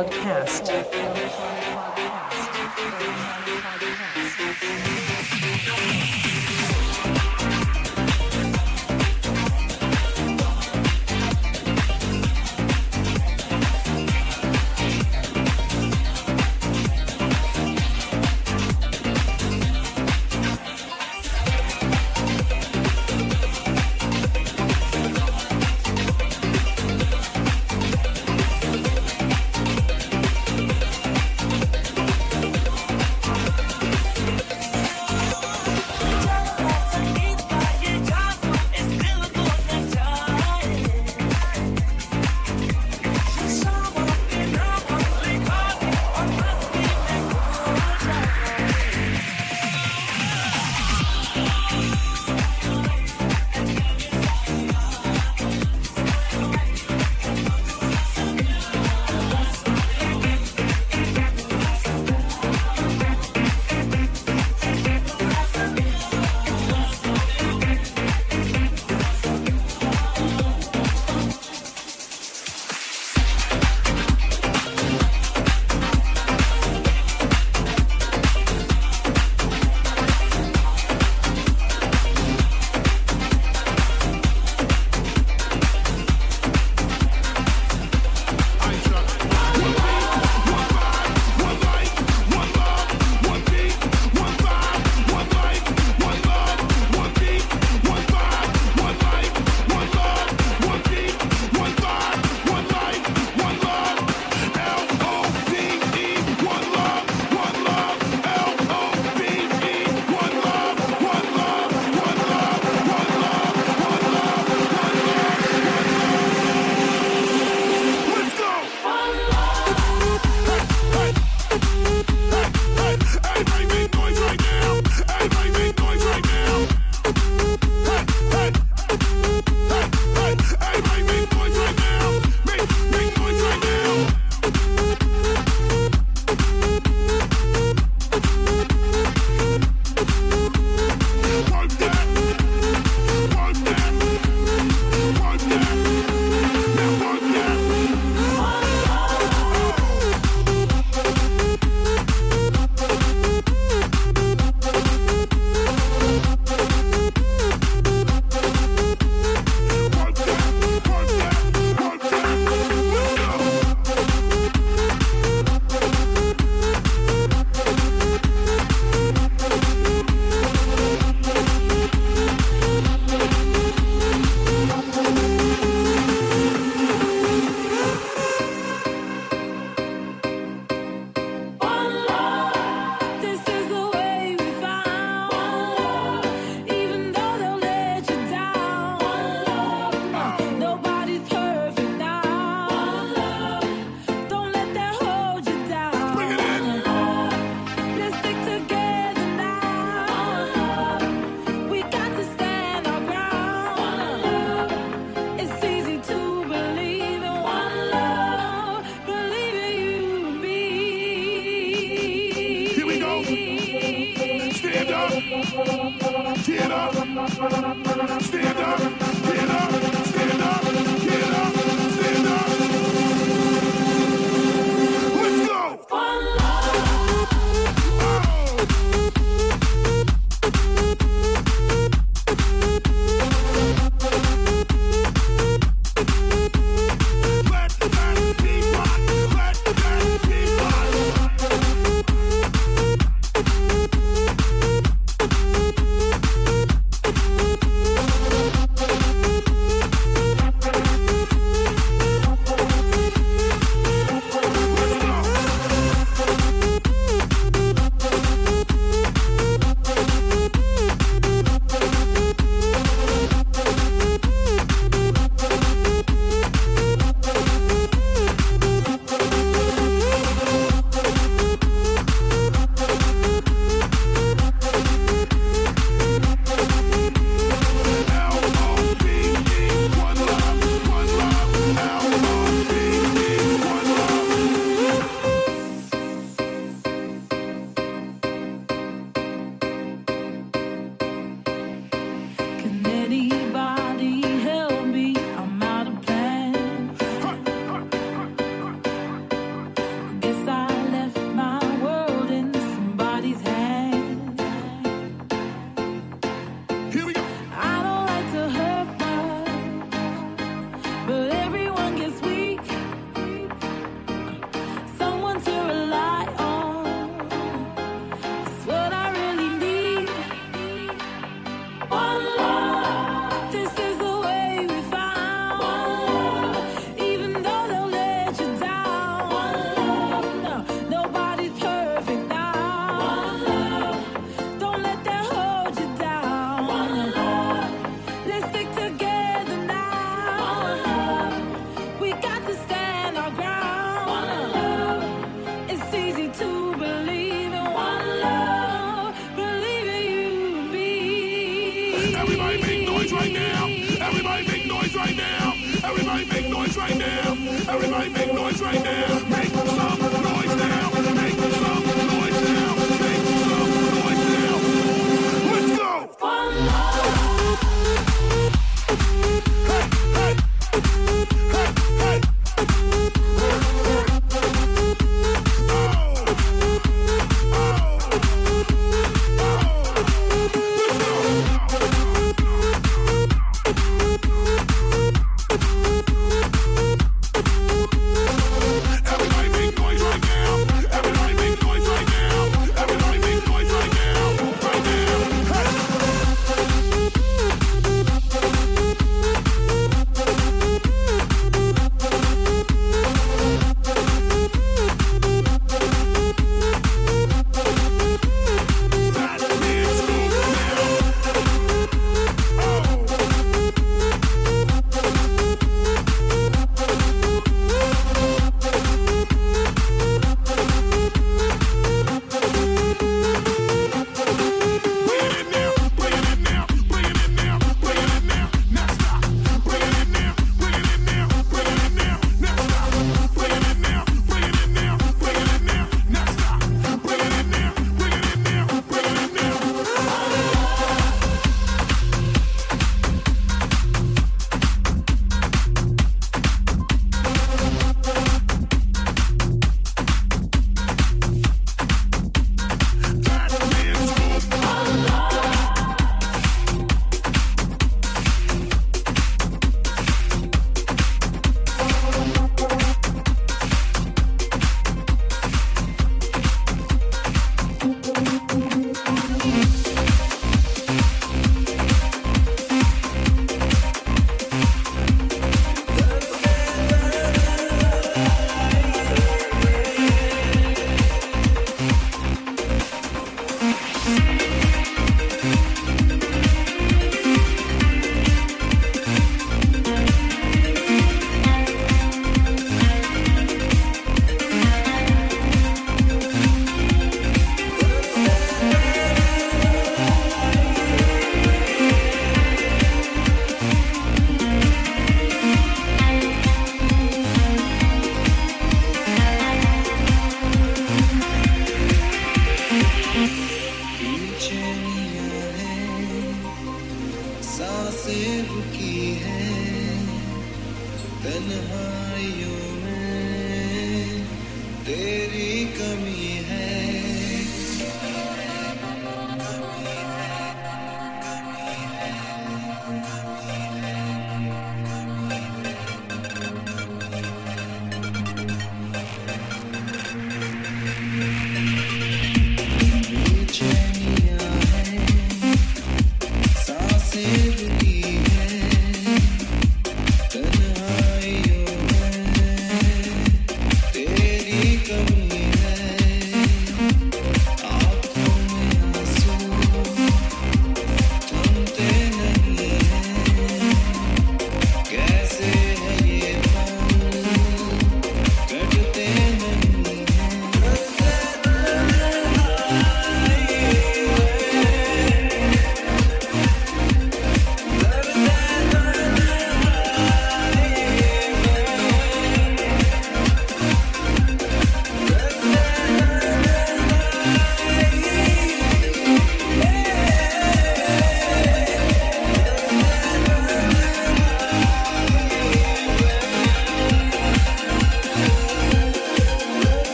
Podcast. 0.00 0.49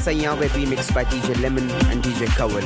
Saiyaan 0.00 0.38
Ve 0.38 0.48
remixed 0.48 0.94
by 0.94 1.04
DJ 1.04 1.40
Lemon 1.42 1.70
and 1.92 2.02
DJ 2.02 2.26
Kawal. 2.38 2.64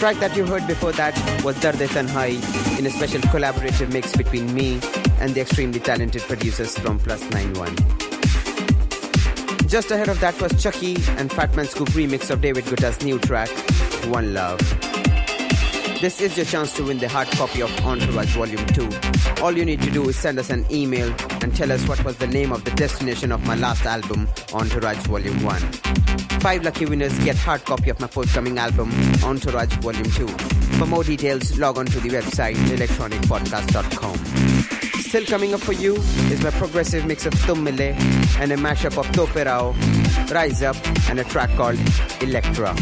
Track 0.00 0.16
that 0.16 0.36
you 0.36 0.44
heard 0.44 0.66
before 0.66 0.92
that 0.92 1.14
was 1.44 1.56
Darde 1.60 1.86
Tanhai 1.86 2.30
in 2.78 2.86
a 2.86 2.90
special 2.90 3.20
collaborative 3.32 3.92
mix 3.92 4.16
between 4.16 4.52
me 4.52 4.80
and 5.20 5.32
the 5.34 5.40
extremely 5.40 5.78
talented 5.78 6.22
producers 6.22 6.76
from 6.76 6.98
Plus 6.98 7.22
91. 7.30 7.76
Just 9.68 9.92
ahead 9.92 10.08
of 10.08 10.18
that 10.20 10.38
was 10.40 10.60
Chuckie 10.60 10.96
and 11.16 11.30
Fatman 11.30 11.68
Scoop 11.68 11.88
remix 11.90 12.30
of 12.30 12.40
David 12.40 12.64
Guetta's 12.64 13.02
new 13.04 13.18
track, 13.20 13.48
One 14.08 14.34
Love. 14.34 14.81
This 16.02 16.20
is 16.20 16.36
your 16.36 16.44
chance 16.44 16.72
to 16.72 16.82
win 16.82 16.98
the 16.98 17.08
hard 17.08 17.28
copy 17.28 17.62
of 17.62 17.70
Entourage 17.86 18.34
Volume 18.34 18.66
2. 18.66 18.88
All 19.40 19.56
you 19.56 19.64
need 19.64 19.80
to 19.82 19.90
do 19.92 20.08
is 20.08 20.16
send 20.16 20.36
us 20.36 20.50
an 20.50 20.66
email 20.68 21.14
and 21.40 21.54
tell 21.54 21.70
us 21.70 21.86
what 21.86 22.02
was 22.04 22.16
the 22.16 22.26
name 22.26 22.50
of 22.50 22.64
the 22.64 22.72
destination 22.72 23.30
of 23.30 23.46
my 23.46 23.54
last 23.54 23.86
album, 23.86 24.26
Entourage 24.52 24.98
Volume 25.06 25.40
1. 25.44 25.60
Five 26.40 26.64
lucky 26.64 26.86
winners 26.86 27.16
get 27.20 27.36
hard 27.36 27.64
copy 27.64 27.88
of 27.88 28.00
my 28.00 28.08
forthcoming 28.08 28.58
album, 28.58 28.90
Entourage 29.22 29.72
Volume 29.74 30.02
2. 30.02 30.26
For 30.76 30.86
more 30.86 31.04
details, 31.04 31.56
log 31.56 31.78
on 31.78 31.86
to 31.86 32.00
the 32.00 32.08
website 32.08 32.56
electronykpodcast.com. 32.56 34.16
Still 35.02 35.24
coming 35.26 35.54
up 35.54 35.60
for 35.60 35.72
you 35.72 35.94
is 36.32 36.42
my 36.42 36.50
progressive 36.50 37.06
mix 37.06 37.26
of 37.26 37.40
Tum 37.42 37.62
Mile 37.62 37.80
and 38.40 38.50
a 38.50 38.56
mashup 38.56 38.98
of 38.98 39.06
Toh 39.12 39.26
Phir 39.26 39.46
Aao, 39.46 40.32
Rise 40.32 40.64
Up, 40.64 40.74
and 41.08 41.20
a 41.20 41.24
track 41.24 41.50
called 41.50 41.78
Elektra. 42.20 42.74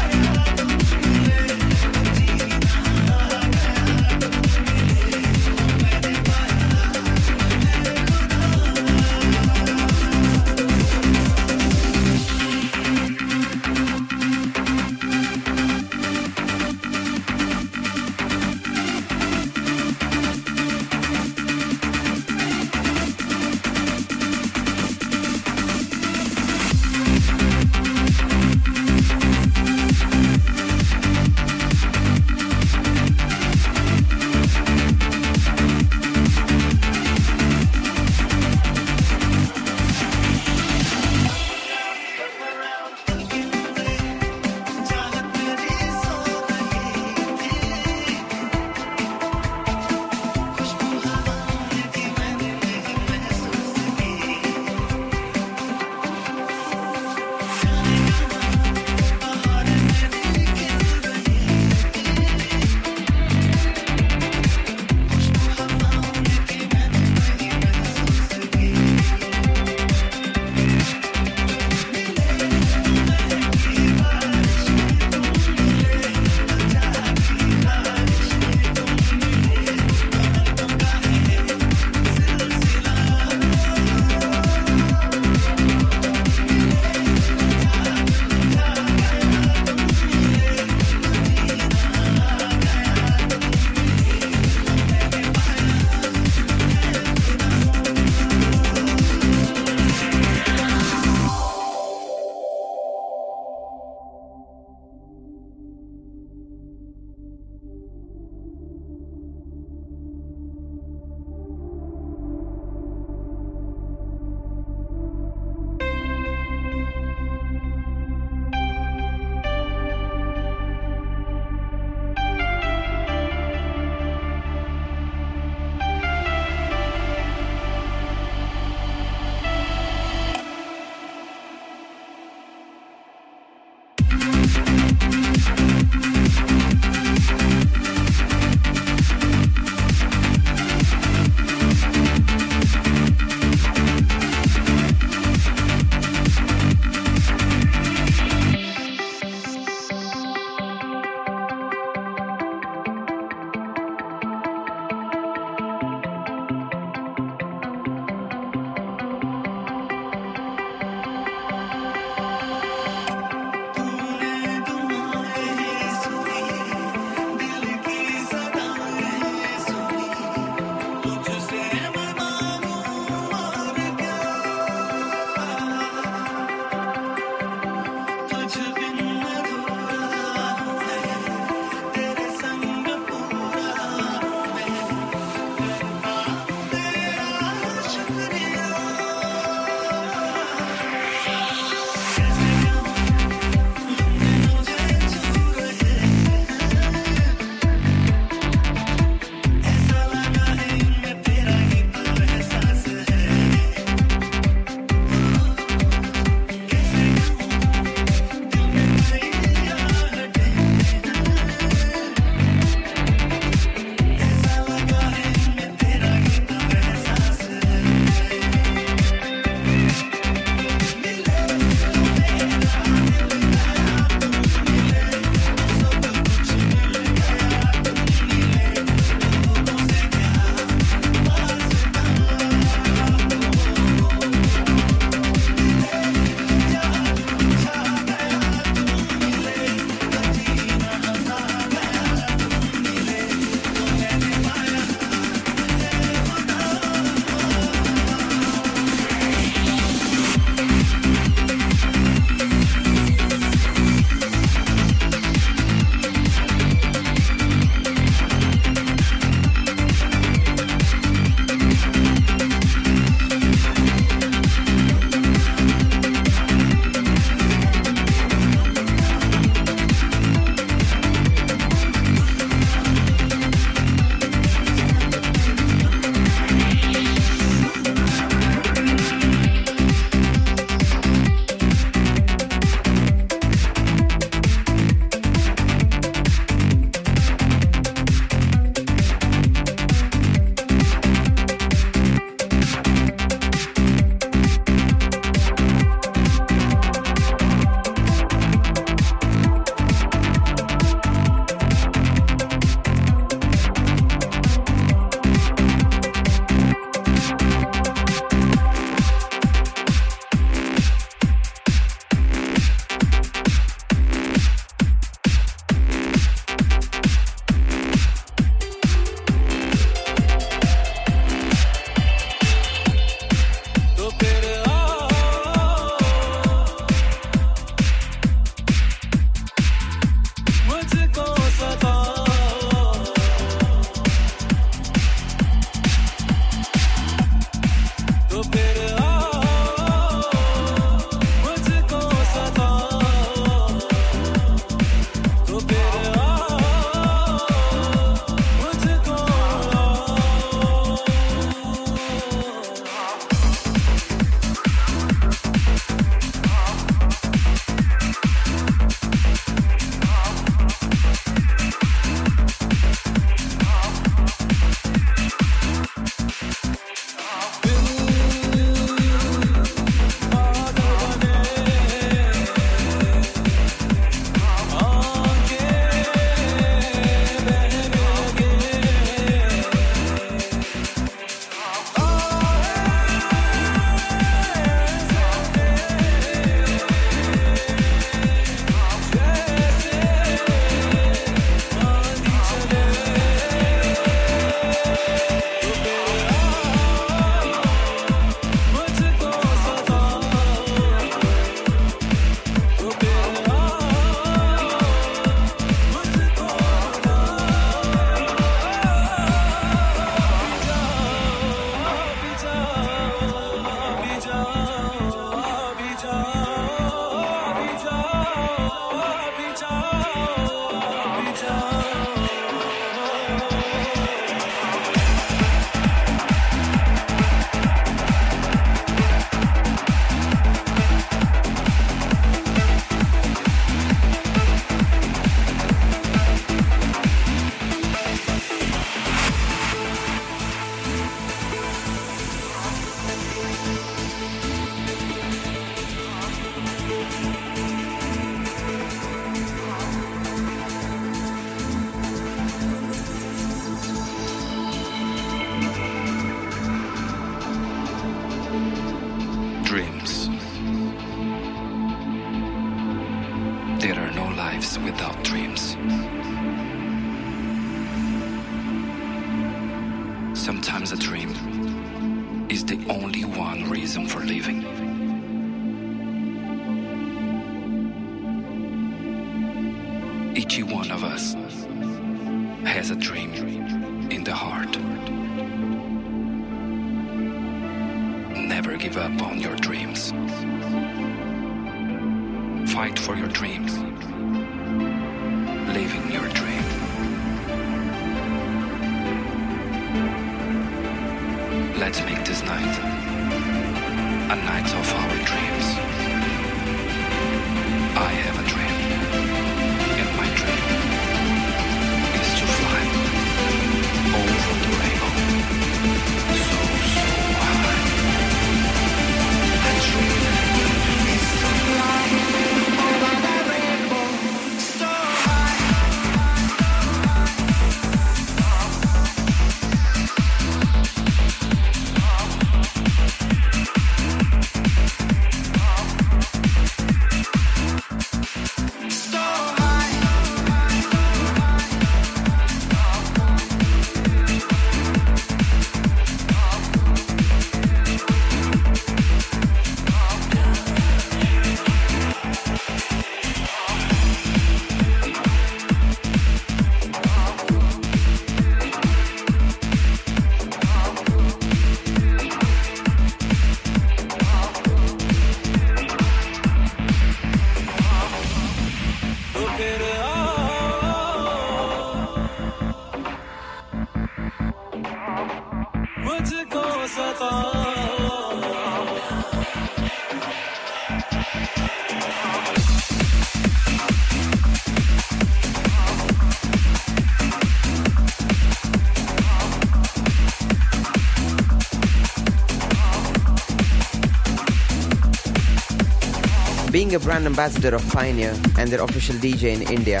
Being 596.90 597.02
a 597.02 597.04
brand 597.04 597.24
ambassador 597.24 597.72
of 597.76 597.88
Pioneer 597.90 598.34
and 598.58 598.68
their 598.68 598.82
official 598.82 599.14
DJ 599.14 599.54
in 599.54 599.62
India, 599.62 600.00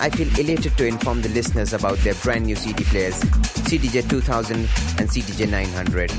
I 0.00 0.08
feel 0.08 0.28
elated 0.38 0.76
to 0.76 0.86
inform 0.86 1.20
the 1.20 1.28
listeners 1.30 1.72
about 1.72 1.98
their 1.98 2.14
brand 2.14 2.46
new 2.46 2.54
CD 2.54 2.84
players, 2.84 3.18
CDJ 3.66 4.08
2000 4.08 4.56
and 4.56 4.68
CDJ 5.10 5.50
900. 5.50 6.12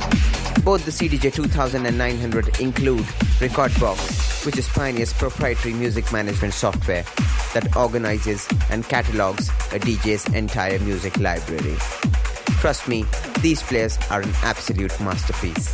Both 0.66 0.84
the 0.84 0.91
CDJ 0.91 1.34
2000 1.34 1.86
and 1.86 1.98
900 1.98 2.60
include 2.60 3.06
Rekordbox, 3.40 4.46
which 4.46 4.58
is 4.58 4.68
Pioneer's 4.68 5.14
proprietary 5.14 5.74
music 5.74 6.12
management 6.12 6.54
software 6.54 7.06
that 7.54 7.74
organizes 7.78 8.46
and 8.70 8.84
catalogs 8.84 9.48
a 9.72 9.80
DJ's 9.80 10.26
entire 10.34 10.80
music 10.80 11.18
library. 11.18 11.78
Trust 12.60 12.90
me, 12.90 13.06
these 13.40 13.64
players 13.64 13.98
are 14.12 14.20
an 14.20 14.34
absolute 14.44 15.00
masterpiece. 15.00 15.74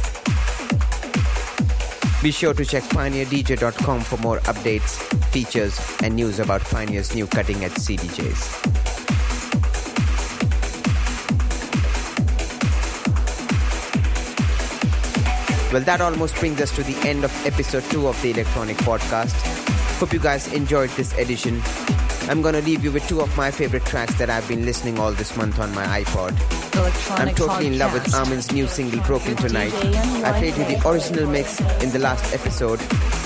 Be 2.26 2.32
sure 2.32 2.56
to 2.56 2.66
check 2.66 2.82
pioneerdj.com 2.86 4.02
for 4.02 4.18
more 4.18 4.40
updates, 4.50 4.98
features, 5.26 5.80
and 6.02 6.16
news 6.16 6.40
about 6.40 6.62
Pioneer's 6.62 7.14
new 7.14 7.28
cutting 7.28 7.64
edge 7.64 7.74
CDJs. 7.74 8.42
Well, 15.72 15.84
that 15.84 16.02
almost 16.02 16.36
brings 16.38 16.60
us 16.60 16.72
to 16.72 16.82
the 16.82 16.98
end 17.08 17.24
of 17.24 17.46
episode 17.46 17.84
2 17.92 18.08
of 18.08 18.20
the 18.24 18.34
Electronyk 18.34 18.78
Podcast. 18.78 19.36
Hope 20.00 20.12
you 20.12 20.18
guys 20.18 20.52
enjoyed 20.52 20.90
this 20.98 21.16
edition. 21.20 21.62
I'm 22.28 22.42
gonna 22.42 22.62
leave 22.62 22.84
you 22.84 22.92
with 22.92 23.08
two 23.08 23.22
of 23.22 23.38
my 23.38 23.52
favorite 23.52 23.86
tracks 23.86 24.16
that 24.16 24.32
I've 24.32 24.48
been 24.48 24.66
listening 24.66 24.98
all 24.98 25.12
this 25.12 25.38
month 25.38 25.60
on 25.60 25.72
my 25.76 25.86
iPod. 26.02 26.65
I'm 26.78 27.34
totally 27.36 27.68
in 27.68 27.78
love 27.78 27.94
with 27.94 28.14
Armin's 28.14 28.52
new 28.52 28.68
single 28.68 29.00
Broken 29.02 29.36
Tonight. 29.38 29.74
I 30.26 30.32
played 30.38 30.58
you 30.58 30.66
the 30.66 30.88
original 30.88 31.28
mix 31.28 31.60
in 31.82 31.92
the 31.92 32.00
last 32.00 32.34
episode. 32.34 32.80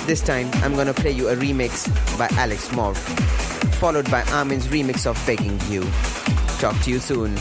This 0.06 0.22
time 0.22 0.50
I'm 0.64 0.76
gonna 0.76 0.94
play 0.94 1.12
you 1.12 1.30
a 1.30 1.36
remix 1.36 1.88
by 2.18 2.28
Alex 2.40 2.72
M.O.R.P.H., 2.72 3.00
followed 3.76 4.10
by 4.12 4.22
Armin's 4.32 4.68
remix 4.68 5.08
of 5.08 5.22
Begging 5.26 5.60
You. 5.68 5.82
Talk 6.60 6.80
to 6.84 6.92
you 6.92 7.00
soon. 7.00 7.36